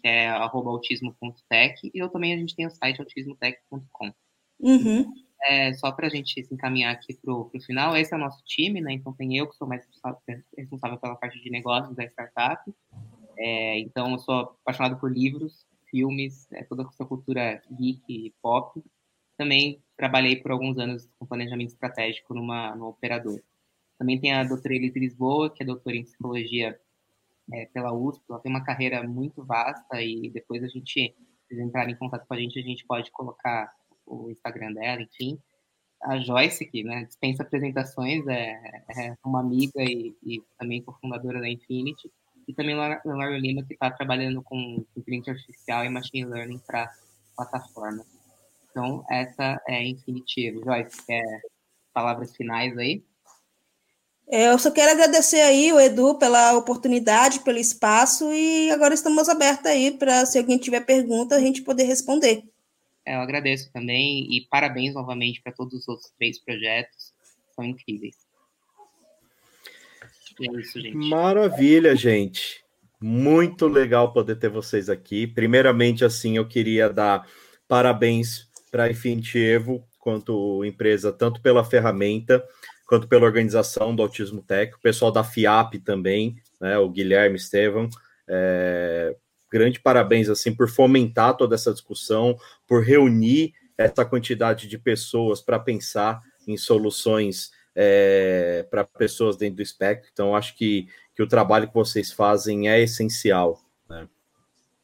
é 0.04 0.30
autismo.tech, 0.30 1.92
e 1.94 2.00
eu 2.00 2.10
também 2.10 2.34
a 2.34 2.38
gente 2.38 2.56
tem 2.56 2.68
o 2.68 2.72
site 2.72 3.00
autismotech.com. 3.00 4.14
Uhum. 4.60 5.12
É, 5.44 5.74
só 5.74 5.92
para 5.92 6.06
a 6.06 6.10
gente 6.10 6.44
se 6.44 6.54
encaminhar 6.54 6.94
aqui 6.94 7.16
para 7.16 7.34
o 7.34 7.52
final, 7.66 7.98
esse 7.98 8.14
é 8.14 8.18
o 8.18 8.20
nosso 8.20 8.44
time, 8.46 8.80
né? 8.80 8.94
Então 8.94 9.12
tem 9.12 9.36
eu 9.36 9.48
que 9.48 9.56
sou 9.56 9.68
mais 9.68 9.84
responsável 10.56 11.00
pela 11.00 11.16
parte 11.16 11.42
de 11.42 11.50
negócios 11.50 11.96
da 11.96 12.04
startup, 12.06 12.72
é, 13.44 13.80
então, 13.80 14.12
eu 14.12 14.20
sou 14.20 14.36
apaixonado 14.36 15.00
por 15.00 15.12
livros, 15.12 15.66
filmes, 15.90 16.48
é, 16.52 16.64
toda 16.64 16.84
essa 16.84 17.04
cultura 17.04 17.60
geek 17.72 18.04
e 18.08 18.32
pop. 18.40 18.84
Também 19.36 19.84
trabalhei 19.98 20.36
por 20.36 20.52
alguns 20.52 20.78
anos 20.78 21.10
com 21.18 21.26
planejamento 21.26 21.70
estratégico 21.70 22.36
numa, 22.36 22.76
numa 22.76 22.90
operadora. 22.90 23.42
Também 23.98 24.20
tem 24.20 24.32
a 24.32 24.44
doutora 24.44 24.76
Elise 24.76 25.00
Lisboa, 25.00 25.50
que 25.50 25.64
é 25.64 25.66
doutora 25.66 25.96
em 25.96 26.04
psicologia 26.04 26.80
é, 27.52 27.66
pela 27.74 27.92
USP. 27.92 28.24
Ela 28.30 28.40
tem 28.40 28.52
uma 28.52 28.64
carreira 28.64 29.02
muito 29.08 29.44
vasta 29.44 30.02
e 30.02 30.30
depois 30.30 30.64
a 30.64 30.68
gente, 30.68 31.16
se 31.48 31.62
entrarem 31.62 31.96
em 31.96 31.98
contato 31.98 32.28
com 32.28 32.34
a 32.36 32.40
gente, 32.40 32.60
a 32.60 32.64
gente 32.64 32.86
pode 32.86 33.10
colocar 33.12 33.74
o 34.06 34.30
Instagram 34.30 34.74
dela, 34.74 35.02
enfim. 35.02 35.40
A 36.04 36.20
Joyce, 36.20 36.66
que 36.70 36.84
né, 36.84 37.06
dispensa 37.06 37.42
apresentações, 37.42 38.26
é, 38.28 38.52
é 38.98 39.18
uma 39.26 39.40
amiga 39.40 39.82
e, 39.84 40.16
e 40.24 40.44
também 40.60 40.84
cofundadora 40.84 41.40
da 41.40 41.50
Infinity 41.50 42.12
e 42.52 42.54
também 42.54 42.76
o 42.76 42.80
Leonardo 43.06 43.38
Lima, 43.38 43.64
que 43.64 43.74
está 43.74 43.90
trabalhando 43.90 44.42
com 44.44 44.86
inteligência 44.96 45.34
artificial 45.34 45.86
e 45.86 45.90
machine 45.90 46.26
learning 46.26 46.60
para 46.60 46.92
plataforma. 47.36 48.06
Então, 48.70 49.04
essa 49.10 49.62
é 49.68 49.84
Infinitivo. 49.84 50.64
Joyce, 50.64 51.06
quer 51.06 51.24
palavras 51.94 52.36
finais 52.36 52.78
aí? 52.78 53.04
É, 54.30 54.48
eu 54.48 54.60
só 54.60 54.72
quero 54.72 54.92
agradecer 54.92 55.42
aí 55.42 55.74
o 55.74 55.80
Edu 55.80 56.18
pela 56.18 56.56
oportunidade, 56.56 57.42
pelo 57.42 57.58
espaço 57.58 58.32
e 58.32 58.72
agora 58.72 58.94
estamos 58.94 59.28
abertos 59.28 59.66
aí 59.66 59.92
para 59.92 60.26
se 60.26 60.38
alguém 60.38 60.58
tiver 60.58 60.86
pergunta 60.86 61.36
a 61.36 61.40
gente 61.40 61.62
poder 61.62 61.84
responder. 61.84 62.44
É, 63.06 63.16
eu 63.16 63.20
agradeço 63.20 63.72
também 63.74 64.28
e 64.32 64.48
parabéns 64.50 64.94
novamente 64.94 65.42
para 65.42 65.52
todos 65.52 65.82
os 65.82 65.88
outros 65.88 66.12
três 66.18 66.40
projetos, 66.40 67.14
são 67.54 67.66
incríveis. 67.66 68.16
É 70.40 70.62
gente. 70.62 70.96
Maravilha, 70.96 71.96
gente. 71.96 72.64
Muito 73.02 73.68
legal 73.68 74.14
poder 74.14 74.36
ter 74.36 74.50
vocês 74.50 74.90
aqui. 74.90 75.26
Primeiramente, 75.26 76.06
assim, 76.06 76.38
eu 76.38 76.48
queria 76.48 76.90
dar 76.90 77.28
parabéns 77.68 78.48
para 78.70 78.84
a 78.84 78.92
Infinity 78.92 79.40
Evo, 79.40 79.84
quanto 80.00 80.64
empresa, 80.64 81.12
tanto 81.12 81.42
pela 81.42 81.64
ferramenta 81.64 82.44
quanto 82.92 83.08
pela 83.08 83.26
organização 83.26 83.96
do 83.96 84.04
Autismo 84.04 84.42
Tech, 84.42 84.76
o 84.76 84.82
pessoal 84.82 85.14
da 85.14 85.24
FIAP 85.24 85.76
também, 85.76 86.36
né, 86.60 86.78
o 86.78 86.90
Guilherme 86.90 87.38
Estevam, 87.38 87.88
é, 88.28 89.16
grande 89.50 89.80
parabéns 89.80 90.28
assim 90.28 90.54
por 90.54 90.68
fomentar 90.68 91.38
toda 91.38 91.56
essa 91.56 91.72
discussão, 91.72 92.36
por 92.68 92.84
reunir 92.84 93.54
essa 93.78 94.04
quantidade 94.04 94.68
de 94.68 94.78
pessoas 94.78 95.40
para 95.40 95.58
pensar 95.58 96.22
em 96.46 96.58
soluções 96.58 97.52
é, 97.76 98.66
para 98.70 98.84
pessoas 98.84 99.38
dentro 99.38 99.58
do 99.58 99.62
espectro. 99.62 100.10
Então, 100.12 100.36
acho 100.36 100.56
que, 100.56 100.88
que 101.16 101.24
o 101.24 101.28
trabalho 101.28 101.68
que 101.68 101.74
vocês 101.74 102.12
fazem 102.12 102.70
é 102.70 102.82
essencial. 102.82 103.62
Né? 103.90 104.08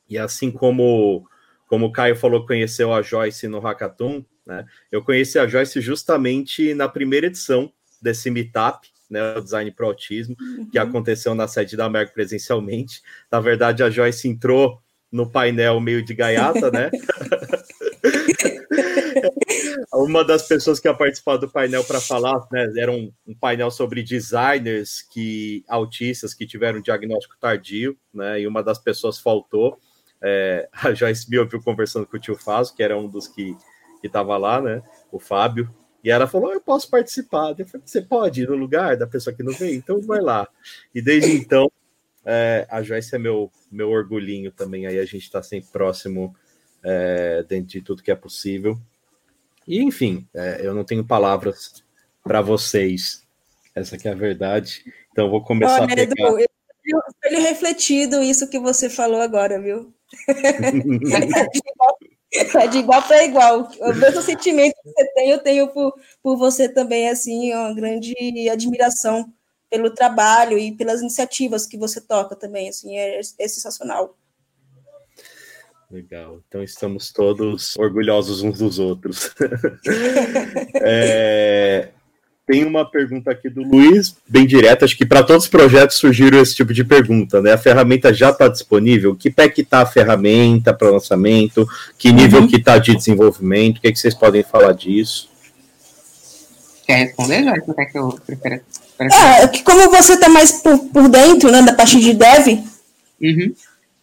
E 0.10 0.18
assim 0.18 0.52
como, 0.52 1.28
como 1.68 1.88
o 1.88 1.92
Caio 1.92 2.16
falou, 2.16 2.46
conheceu 2.46 2.94
a 2.94 3.02
Joyce 3.02 3.48
no 3.48 3.60
Hackathon, 3.60 4.24
né? 4.46 4.66
eu 4.92 5.04
conheci 5.04 5.38
a 5.38 5.48
Joyce 5.48 5.82
justamente 5.82 6.74
na 6.74 6.88
primeira 6.88 7.28
edição 7.28 7.72
desse 8.02 8.30
meetup, 8.30 8.88
né, 9.10 9.38
o 9.38 9.42
Design 9.42 9.72
para 9.72 9.86
Autismo, 9.86 10.36
uhum. 10.40 10.70
que 10.70 10.78
aconteceu 10.78 11.34
na 11.34 11.48
sede 11.48 11.78
da 11.78 11.86
América 11.86 12.14
presencialmente. 12.14 13.02
Na 13.32 13.40
verdade, 13.40 13.82
a 13.82 13.90
Joyce 13.90 14.28
entrou 14.28 14.82
no 15.12 15.30
painel 15.30 15.80
meio 15.80 16.04
de 16.04 16.14
gaiata, 16.14 16.70
né? 16.70 16.90
Uma 19.94 20.24
das 20.24 20.48
pessoas 20.48 20.80
que 20.80 20.88
ia 20.88 20.94
participar 20.94 21.38
do 21.38 21.50
painel 21.50 21.84
para 21.84 22.02
falar, 22.02 22.46
né, 22.52 22.72
era 22.78 22.92
um, 22.92 23.12
um, 23.26 23.34
painel 23.34 23.72
sobre 23.72 24.04
designers 24.04 25.02
que 25.02 25.64
autistas 25.68 26.34
que 26.34 26.46
tiveram 26.46 26.82
diagnóstico 26.82 27.38
tardio, 27.40 27.98
né? 28.14 28.42
E 28.42 28.48
uma 28.48 28.62
das 28.62 28.78
pessoas 28.78 29.18
faltou. 29.18 29.80
É, 30.22 30.68
a 30.74 30.94
Joyce 30.94 31.30
me 31.30 31.40
ouviu 31.40 31.62
conversando 31.62 32.06
com 32.06 32.18
o 32.18 32.20
tio 32.20 32.36
Faso, 32.36 32.76
que 32.76 32.84
era 32.84 32.98
um 32.98 33.08
dos 33.08 33.28
que 33.28 33.56
estava 34.04 34.38
lá, 34.38 34.62
né? 34.62 34.82
O 35.12 35.20
Fábio. 35.20 35.74
E 36.04 36.12
ela 36.12 36.28
falou: 36.28 36.52
Eu 36.52 36.62
posso 36.62 36.90
participar. 36.90 37.56
Eu 37.58 37.66
falei, 37.66 37.86
Você 37.86 38.02
pode 38.02 38.42
ir 38.42 38.50
no 38.50 38.56
lugar 38.56 38.98
da 38.98 39.08
pessoa 39.08 39.36
que 39.36 39.44
não 39.44 39.54
veio? 39.54 39.76
Então 39.76 40.02
vai 40.02 40.20
lá. 40.20 40.48
E 40.94 41.02
desde 41.02 41.32
então, 41.32 41.72
é, 42.26 42.68
a 42.70 42.82
Joyce 42.82 43.16
é 43.16 43.20
meu, 43.20 43.50
meu 43.72 43.90
orgulhinho 43.90 44.52
também. 44.52 44.86
Aí 44.86 45.00
a 45.00 45.06
gente 45.06 45.24
está 45.24 45.42
sempre 45.42 45.70
próximo 45.72 46.36
é, 46.84 47.44
dentro 47.48 47.70
de 47.70 47.82
tudo 47.82 48.04
que 48.04 48.12
é 48.12 48.16
possível. 48.16 48.78
E 49.68 49.82
enfim, 49.82 50.28
é, 50.34 50.62
eu 50.62 50.74
não 50.74 50.84
tenho 50.84 51.06
palavras 51.06 51.84
para 52.24 52.42
vocês. 52.42 53.24
Essa 53.76 53.98
que 53.98 54.08
é 54.08 54.12
a 54.12 54.16
verdade. 54.16 54.84
Então 55.12 55.30
vou 55.30 55.44
começar 55.44 55.84
Olha, 55.84 55.94
a 55.94 55.96
pegar... 55.96 56.30
Edu, 56.30 56.40
eu, 56.40 56.48
eu 57.24 57.42
refletido 57.42 58.24
isso 58.24 58.50
que 58.50 58.60
você 58.60 58.90
falou 58.90 59.22
agora, 59.22 59.62
viu? 59.62 59.94
É 60.28 60.32
de 62.68 62.78
igual 62.78 63.02
para 63.04 63.24
igual. 63.24 63.70
O 63.80 63.94
mesmo 63.94 64.22
sentimento 64.22 64.76
que 64.84 64.92
você 64.92 65.14
tem, 65.14 65.30
eu 65.30 65.40
tenho 65.40 65.68
por, 65.68 65.94
por 66.22 66.38
você 66.38 66.70
também, 66.70 67.10
assim, 67.10 67.54
uma 67.54 67.74
grande 67.74 68.14
admiração 68.50 69.32
pelo 69.70 69.94
trabalho 69.94 70.58
e 70.58 70.72
pelas 70.72 71.02
iniciativas 71.02 71.66
que 71.66 71.78
você 71.78 72.00
toca 72.00 72.36
também, 72.36 72.70
assim, 72.70 72.98
é, 72.98 73.20
é 73.20 73.48
sensacional. 73.48 74.16
Legal. 75.90 76.42
Então 76.48 76.62
estamos 76.62 77.12
todos 77.12 77.76
orgulhosos 77.78 78.42
uns 78.42 78.60
dos 78.60 78.78
outros. 78.78 79.32
é, 80.76 81.90
tem 82.46 82.66
uma 82.66 82.90
pergunta 82.90 83.32
aqui 83.32 83.50
do 83.50 83.62
Luiz, 83.62 84.16
bem 84.28 84.46
direta, 84.46 84.86
acho 84.86 84.98
que 84.98 85.06
para 85.06 85.24
todos 85.24 85.44
os 85.44 85.50
projetos 85.50 85.98
surgiram 85.98 86.42
esse 86.42 86.56
tipo 86.56 86.74
de 86.74 86.84
pergunta, 86.84 87.42
né? 87.42 87.54
A 87.54 87.58
ferramenta 87.58 88.14
já 88.14 88.32
está 88.32 88.48
disponível? 88.48 89.16
Que 89.16 89.30
pé 89.30 89.50
que 89.50 89.62
está 89.62 89.82
a 89.82 89.86
ferramenta 89.86 90.74
para 90.74 90.90
lançamento? 90.90 91.68
Que 91.98 92.12
nível 92.12 92.42
uhum. 92.42 92.48
que 92.48 92.58
está 92.58 92.78
de 92.78 92.96
desenvolvimento? 92.96 93.78
O 93.78 93.82
que, 93.82 93.88
é 93.88 93.92
que 93.92 94.00
vocês 94.00 94.14
podem 94.14 94.44
falar 94.44 94.74
disso? 94.74 95.30
Quer 96.86 97.06
responder, 97.06 97.44
Jorge? 97.44 97.74
Quer 97.76 97.86
que 97.86 97.98
eu 97.98 98.20
prefira? 98.26 98.62
É, 99.00 99.48
que 99.50 99.62
como 99.64 99.90
você 99.92 100.14
está 100.14 100.28
mais 100.28 100.52
por, 100.62 100.80
por 100.88 101.08
dentro, 101.08 101.52
né, 101.52 101.62
da 101.62 101.74
parte 101.74 102.00
de 102.00 102.14
dev, 102.14 102.48
uhum. 103.22 103.54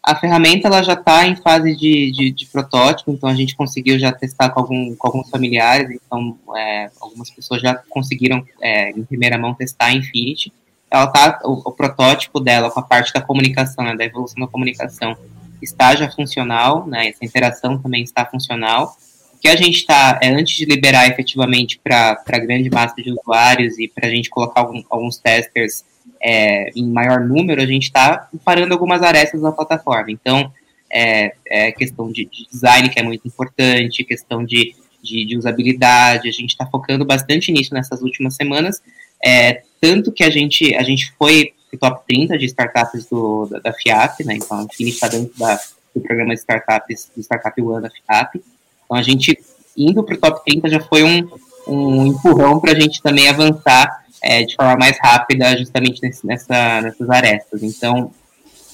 A 0.05 0.14
ferramenta 0.14 0.69
ela 0.69 0.83
já 0.83 0.93
está 0.93 1.27
em 1.27 1.35
fase 1.35 1.75
de, 1.75 2.12
de, 2.12 2.31
de, 2.31 2.47
protótipo, 2.47 3.11
então 3.11 3.27
a 3.27 3.35
gente 3.35 3.57
conseguiu 3.57 3.99
já 3.99 4.12
testar 4.12 4.51
com, 4.51 4.61
algum, 4.61 4.95
com 4.95 5.07
alguns 5.07 5.31
familiares, 5.31 5.88
então 5.90 6.37
é, 6.55 6.90
algumas 7.01 7.31
pessoas 7.31 7.62
já 7.62 7.75
conseguiram 7.88 8.45
é, 8.61 8.90
em 8.90 9.03
primeira 9.03 9.38
mão 9.38 9.55
testar 9.55 9.87
a 9.87 9.95
Infinity. 9.95 10.53
Ela 10.90 11.07
tá, 11.07 11.40
o, 11.45 11.71
o, 11.71 11.73
protótipo 11.73 12.38
dela 12.38 12.71
com 12.71 12.81
a 12.81 12.83
parte 12.83 13.14
da 13.14 13.23
comunicação, 13.23 13.83
né, 13.83 13.97
da 13.97 14.05
evolução 14.05 14.45
da 14.45 14.47
comunicação, 14.47 15.17
está 15.62 15.97
já 15.97 16.11
funcional, 16.11 16.87
né, 16.87 17.09
essa 17.09 17.25
interação 17.25 17.79
também 17.79 18.03
está 18.03 18.27
funcional. 18.27 18.95
O 19.33 19.38
que 19.38 19.49
a 19.49 19.57
gente 19.57 19.79
está, 19.79 20.19
é, 20.23 20.29
antes 20.29 20.55
de 20.55 20.67
liberar 20.67 21.09
efetivamente 21.09 21.81
para 21.83 22.23
a 22.27 22.38
grande 22.38 22.69
massa 22.69 22.97
de 22.97 23.11
usuários 23.11 23.79
e 23.79 23.88
para 23.88 24.07
a 24.07 24.11
gente 24.11 24.29
colocar 24.29 24.61
algum, 24.61 24.83
alguns 24.90 25.17
testers 25.17 25.83
é, 26.23 26.71
em 26.75 26.88
maior 26.88 27.21
número, 27.21 27.61
a 27.61 27.67
gente 27.67 27.85
está 27.85 28.29
parando 28.45 28.73
algumas 28.73 29.03
arestas 29.03 29.43
da 29.43 29.53
plataforma. 29.53 30.11
Então, 30.11 30.51
é, 30.90 31.35
é 31.47 31.73
questão 31.73 32.11
de, 32.11 32.25
de, 32.25 32.47
design 32.51 32.88
que 32.88 32.99
é 32.99 33.03
muito 33.03 33.27
importante, 33.27 34.05
questão 34.05 34.45
de, 34.45 34.75
de, 35.03 35.27
de 35.27 35.37
usabilidade, 35.37 36.29
a 36.29 36.33
gente 36.33 36.51
está 36.51 36.64
focando 36.67 37.05
bastante 37.05 37.51
nisso 37.51 37.75
nessas 37.75 38.01
últimas 38.01 38.37
semanas, 38.37 38.81
é, 39.25 39.62
tanto 39.81 40.12
que 40.12 40.23
a 40.23 40.31
gente, 40.31 40.75
a 40.75 40.83
gente 40.83 41.12
foi 41.19 41.53
top 41.81 42.07
30 42.07 42.38
de 42.38 42.47
startups 42.47 43.07
do, 43.07 43.47
da, 43.47 43.59
da 43.59 43.73
FIAP, 43.73 44.25
né, 44.25 44.37
então 44.37 44.59
a 44.59 44.62
gente 44.62 44.95
está 44.95 45.09
dentro 45.09 45.37
da, 45.37 45.59
do 45.95 46.01
programa 46.01 46.33
de 46.33 46.40
startups, 46.40 47.11
do 47.14 47.21
Startup 47.21 47.61
One 47.61 47.83
da 47.83 47.90
FIAP, 47.90 48.37
então 48.85 48.97
a 48.97 49.03
gente 49.03 49.37
indo 49.77 50.05
para 50.05 50.14
o 50.14 50.19
top 50.19 50.45
30 50.45 50.69
já 50.69 50.81
foi 50.81 51.03
um, 51.03 51.29
um 51.67 52.07
empurrão 52.07 52.61
para 52.61 52.73
a 52.73 52.81
gente 52.81 53.03
também 53.03 53.29
avançar 53.29 54.04
é, 54.25 54.43
de 54.43 54.57
forma 54.57 54.75
mais 54.77 54.99
rápida 54.99 55.55
justamente 55.57 56.01
nesse, 56.03 56.27
nessa, 56.27 56.81
nessas 56.81 57.11
arestas. 57.11 57.63
Então, 57.63 58.11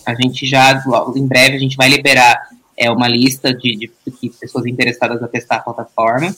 a 0.07 0.15
gente 0.15 0.47
já, 0.47 0.81
em 1.17 1.27
breve, 1.27 1.57
a 1.57 1.59
gente 1.59 1.77
vai 1.77 1.89
liberar 1.89 2.41
é, 2.77 2.89
uma 2.89 3.09
lista 3.09 3.53
de, 3.53 3.77
de, 3.77 3.91
de 4.23 4.31
pessoas 4.31 4.65
interessadas 4.67 5.21
a 5.21 5.27
testar 5.27 5.57
a 5.57 5.61
plataforma 5.61 6.35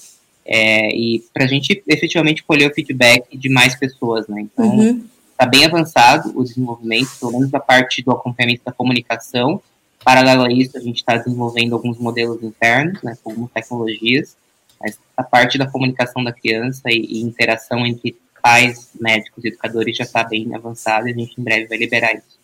é, 0.46 0.88
e 0.96 1.22
para 1.32 1.44
a 1.44 1.46
gente 1.46 1.82
efetivamente 1.86 2.42
colher 2.42 2.70
o 2.70 2.74
feedback 2.74 3.36
de 3.36 3.48
mais 3.50 3.76
pessoas, 3.76 4.26
né? 4.26 4.40
Então, 4.40 4.66
está 4.66 4.82
uhum. 4.82 5.04
Tá 5.36 5.46
bem 5.46 5.64
avançado 5.66 6.32
o 6.34 6.42
desenvolvimento, 6.42 7.10
pelo 7.20 7.32
menos 7.32 7.52
a 7.52 7.60
parte 7.60 8.02
do 8.02 8.12
acompanhamento 8.12 8.62
da 8.64 8.72
comunicação. 8.72 9.60
Paralelo 10.02 10.44
a 10.44 10.52
isso, 10.52 10.76
a 10.76 10.80
gente 10.80 10.96
está 10.96 11.16
desenvolvendo 11.16 11.74
alguns 11.74 11.98
modelos 11.98 12.42
internos, 12.42 13.00
né, 13.02 13.16
com 13.22 13.30
algumas 13.30 13.50
tecnologias, 13.52 14.36
mas 14.80 14.98
a 15.16 15.22
parte 15.22 15.58
da 15.58 15.66
comunicação 15.70 16.24
da 16.24 16.32
criança 16.32 16.82
e, 16.90 16.98
e 16.98 17.22
interação 17.22 17.86
entre 17.86 18.16
pais, 18.42 18.88
médicos, 19.00 19.44
educadores 19.44 19.96
já 19.96 20.04
está 20.04 20.24
bem 20.24 20.54
avançado 20.54 21.08
e 21.08 21.12
a 21.12 21.14
gente 21.14 21.34
em 21.38 21.42
breve 21.42 21.66
vai 21.66 21.78
liberar 21.78 22.12
isso. 22.14 22.38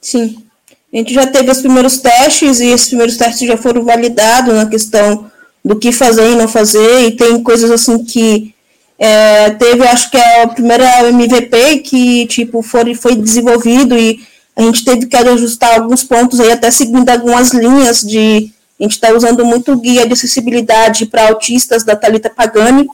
Sim. 0.00 0.44
A 0.92 0.96
gente 0.96 1.12
já 1.12 1.26
teve 1.26 1.50
os 1.50 1.60
primeiros 1.60 1.98
testes 1.98 2.60
e 2.60 2.68
esses 2.68 2.88
primeiros 2.88 3.16
testes 3.16 3.48
já 3.48 3.56
foram 3.56 3.84
validados 3.84 4.54
na 4.54 4.66
questão 4.66 5.30
do 5.64 5.76
que 5.76 5.90
fazer 5.90 6.30
e 6.30 6.36
não 6.36 6.46
fazer, 6.46 7.08
e 7.08 7.12
tem 7.12 7.42
coisas 7.42 7.70
assim 7.70 8.04
que 8.04 8.54
é, 8.98 9.50
teve, 9.50 9.82
acho 9.88 10.10
que 10.10 10.16
é 10.16 10.42
a 10.42 10.48
primeira 10.48 11.08
MVP 11.08 11.78
que 11.78 12.26
tipo 12.26 12.62
foi, 12.62 12.94
foi 12.94 13.16
desenvolvido 13.16 13.98
e 13.98 14.20
a 14.56 14.62
gente 14.62 14.84
teve 14.84 15.06
que 15.06 15.16
ajustar 15.16 15.74
alguns 15.74 16.04
pontos 16.04 16.38
aí, 16.38 16.52
até 16.52 16.70
seguindo 16.70 17.08
algumas 17.08 17.50
linhas 17.50 18.02
de. 18.02 18.52
A 18.78 18.82
gente 18.82 18.92
está 18.92 19.12
usando 19.12 19.44
muito 19.44 19.76
guia 19.76 20.06
de 20.06 20.12
acessibilidade 20.12 21.06
para 21.06 21.28
autistas 21.28 21.84
da 21.84 21.94
Talita 21.94 22.28
Pagani, 22.28 22.88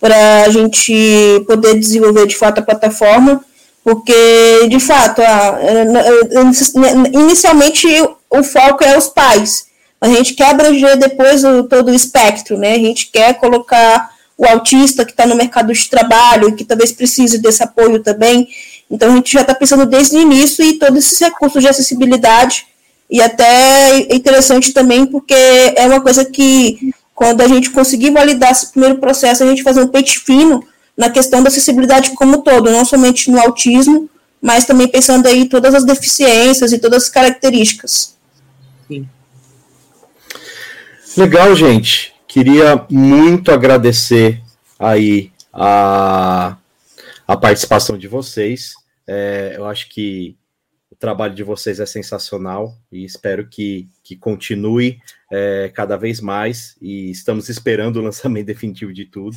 para 0.00 0.44
a 0.44 0.48
gente 0.48 1.44
poder 1.46 1.78
desenvolver 1.78 2.26
de 2.26 2.36
fato 2.36 2.58
a 2.58 2.62
plataforma, 2.62 3.44
porque 3.82 4.66
de 4.68 4.78
fato, 4.78 5.20
a, 5.22 5.58
inicialmente 7.12 7.86
o 8.30 8.42
foco 8.42 8.84
é 8.84 8.96
os 8.96 9.08
pais, 9.08 9.66
a 10.00 10.08
gente 10.08 10.34
quer 10.34 10.50
abranger 10.50 10.96
depois 10.96 11.42
o, 11.44 11.64
todo 11.64 11.90
o 11.90 11.94
espectro, 11.94 12.56
né? 12.56 12.74
A 12.74 12.78
gente 12.78 13.10
quer 13.10 13.34
colocar 13.34 14.10
o 14.36 14.46
autista 14.46 15.04
que 15.04 15.10
está 15.10 15.26
no 15.26 15.34
mercado 15.34 15.72
de 15.72 15.90
trabalho, 15.90 16.54
que 16.54 16.64
talvez 16.64 16.92
precise 16.92 17.38
desse 17.38 17.62
apoio 17.64 18.00
também. 18.00 18.46
Então 18.88 19.10
a 19.10 19.16
gente 19.16 19.32
já 19.32 19.40
está 19.40 19.54
pensando 19.54 19.84
desde 19.84 20.16
o 20.16 20.20
início 20.20 20.64
e 20.64 20.74
todos 20.74 20.98
esses 20.98 21.18
recursos 21.18 21.60
de 21.60 21.68
acessibilidade 21.68 22.66
e 23.10 23.22
até 23.22 24.00
é 24.00 24.14
interessante 24.14 24.72
também 24.72 25.06
porque 25.06 25.34
é 25.34 25.86
uma 25.86 26.00
coisa 26.00 26.24
que 26.24 26.92
quando 27.18 27.40
a 27.40 27.48
gente 27.48 27.70
conseguir 27.70 28.12
validar 28.12 28.52
esse 28.52 28.70
primeiro 28.70 28.98
processo, 28.98 29.42
a 29.42 29.46
gente 29.48 29.64
fazer 29.64 29.82
um 29.82 29.88
pente 29.88 30.20
fino 30.20 30.64
na 30.96 31.10
questão 31.10 31.42
da 31.42 31.48
acessibilidade 31.48 32.12
como 32.12 32.42
todo, 32.42 32.70
não 32.70 32.84
somente 32.84 33.28
no 33.28 33.40
autismo, 33.40 34.08
mas 34.40 34.64
também 34.64 34.86
pensando 34.86 35.26
aí 35.26 35.48
todas 35.48 35.74
as 35.74 35.84
deficiências 35.84 36.72
e 36.72 36.78
todas 36.78 37.02
as 37.02 37.08
características. 37.08 38.16
Sim. 38.86 39.08
Legal, 41.16 41.56
gente. 41.56 42.14
Queria 42.28 42.86
muito 42.88 43.50
agradecer 43.50 44.40
aí 44.78 45.32
a, 45.52 46.56
a 47.26 47.36
participação 47.36 47.98
de 47.98 48.06
vocês. 48.06 48.74
É, 49.08 49.54
eu 49.56 49.66
acho 49.66 49.88
que 49.88 50.36
trabalho 50.98 51.34
de 51.34 51.42
vocês 51.42 51.78
é 51.78 51.86
sensacional 51.86 52.76
e 52.90 53.04
espero 53.04 53.48
que, 53.48 53.88
que 54.02 54.16
continue 54.16 54.98
é, 55.30 55.70
cada 55.72 55.96
vez 55.96 56.20
mais. 56.20 56.76
E 56.80 57.10
estamos 57.10 57.48
esperando 57.48 57.96
o 57.96 58.02
lançamento 58.02 58.46
definitivo 58.46 58.92
de 58.92 59.04
tudo. 59.04 59.36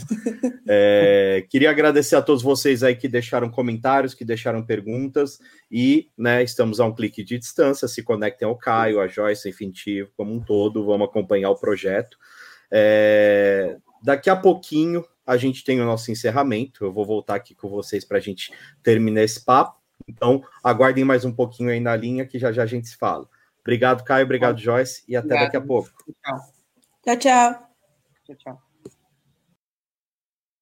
É, 0.68 1.46
queria 1.50 1.70
agradecer 1.70 2.16
a 2.16 2.22
todos 2.22 2.42
vocês 2.42 2.84
aí 2.84 2.96
que 2.96 3.08
deixaram 3.08 3.50
comentários, 3.50 4.14
que 4.14 4.26
deixaram 4.26 4.66
perguntas. 4.66 5.40
E 5.72 6.10
né, 6.18 6.44
estamos 6.44 6.80
a 6.80 6.86
um 6.86 6.96
clique 6.96 7.24
de 7.24 7.38
distância. 7.38 7.88
Se 7.88 8.02
conectem 8.02 8.48
ao 8.48 8.58
Caio, 8.58 9.00
a 9.00 9.08
Joyce, 9.08 9.50
Infinitivo, 9.50 10.10
como 10.18 10.34
um 10.34 10.40
todo. 10.40 10.86
Vamos 10.86 11.08
acompanhar 11.08 11.52
o 11.52 11.60
projeto. 11.60 12.18
É, 12.72 13.78
daqui 14.02 14.30
a 14.30 14.36
pouquinho 14.36 15.06
a 15.28 15.38
gente 15.38 15.64
tem 15.64 15.80
o 15.80 15.86
nosso 15.86 16.12
encerramento. 16.12 16.84
Eu 16.84 16.92
vou 16.92 17.06
voltar 17.06 17.36
aqui 17.36 17.54
com 17.54 17.70
vocês 17.70 18.04
para 18.04 18.18
a 18.18 18.22
gente 18.22 18.52
terminar 18.82 19.24
esse 19.24 19.44
papo. 19.44 19.81
Então, 20.12 20.44
aguardem 20.64 21.04
mais 21.04 21.26
um 21.26 21.32
pouquinho 21.32 21.70
aí 21.70 21.80
na 21.80 21.96
linha 21.96 22.26
que 22.26 22.38
já 22.38 22.52
já 22.52 22.64
a 22.64 22.68
gente 22.68 22.88
se 22.88 22.98
fala. 22.98 23.28
Obrigado, 23.62 24.04
Caio. 24.04 24.26
Obrigado, 24.26 24.60
Joyce. 24.60 25.04
E 25.08 25.16
até 25.16 25.28
obrigado. 25.28 25.46
daqui 25.46 25.58
a 25.58 25.62
pouco. 25.62 25.90
Tchau, 27.04 27.18
tchau. 27.18 27.70
tchau, 28.26 28.36
tchau. 28.36 28.71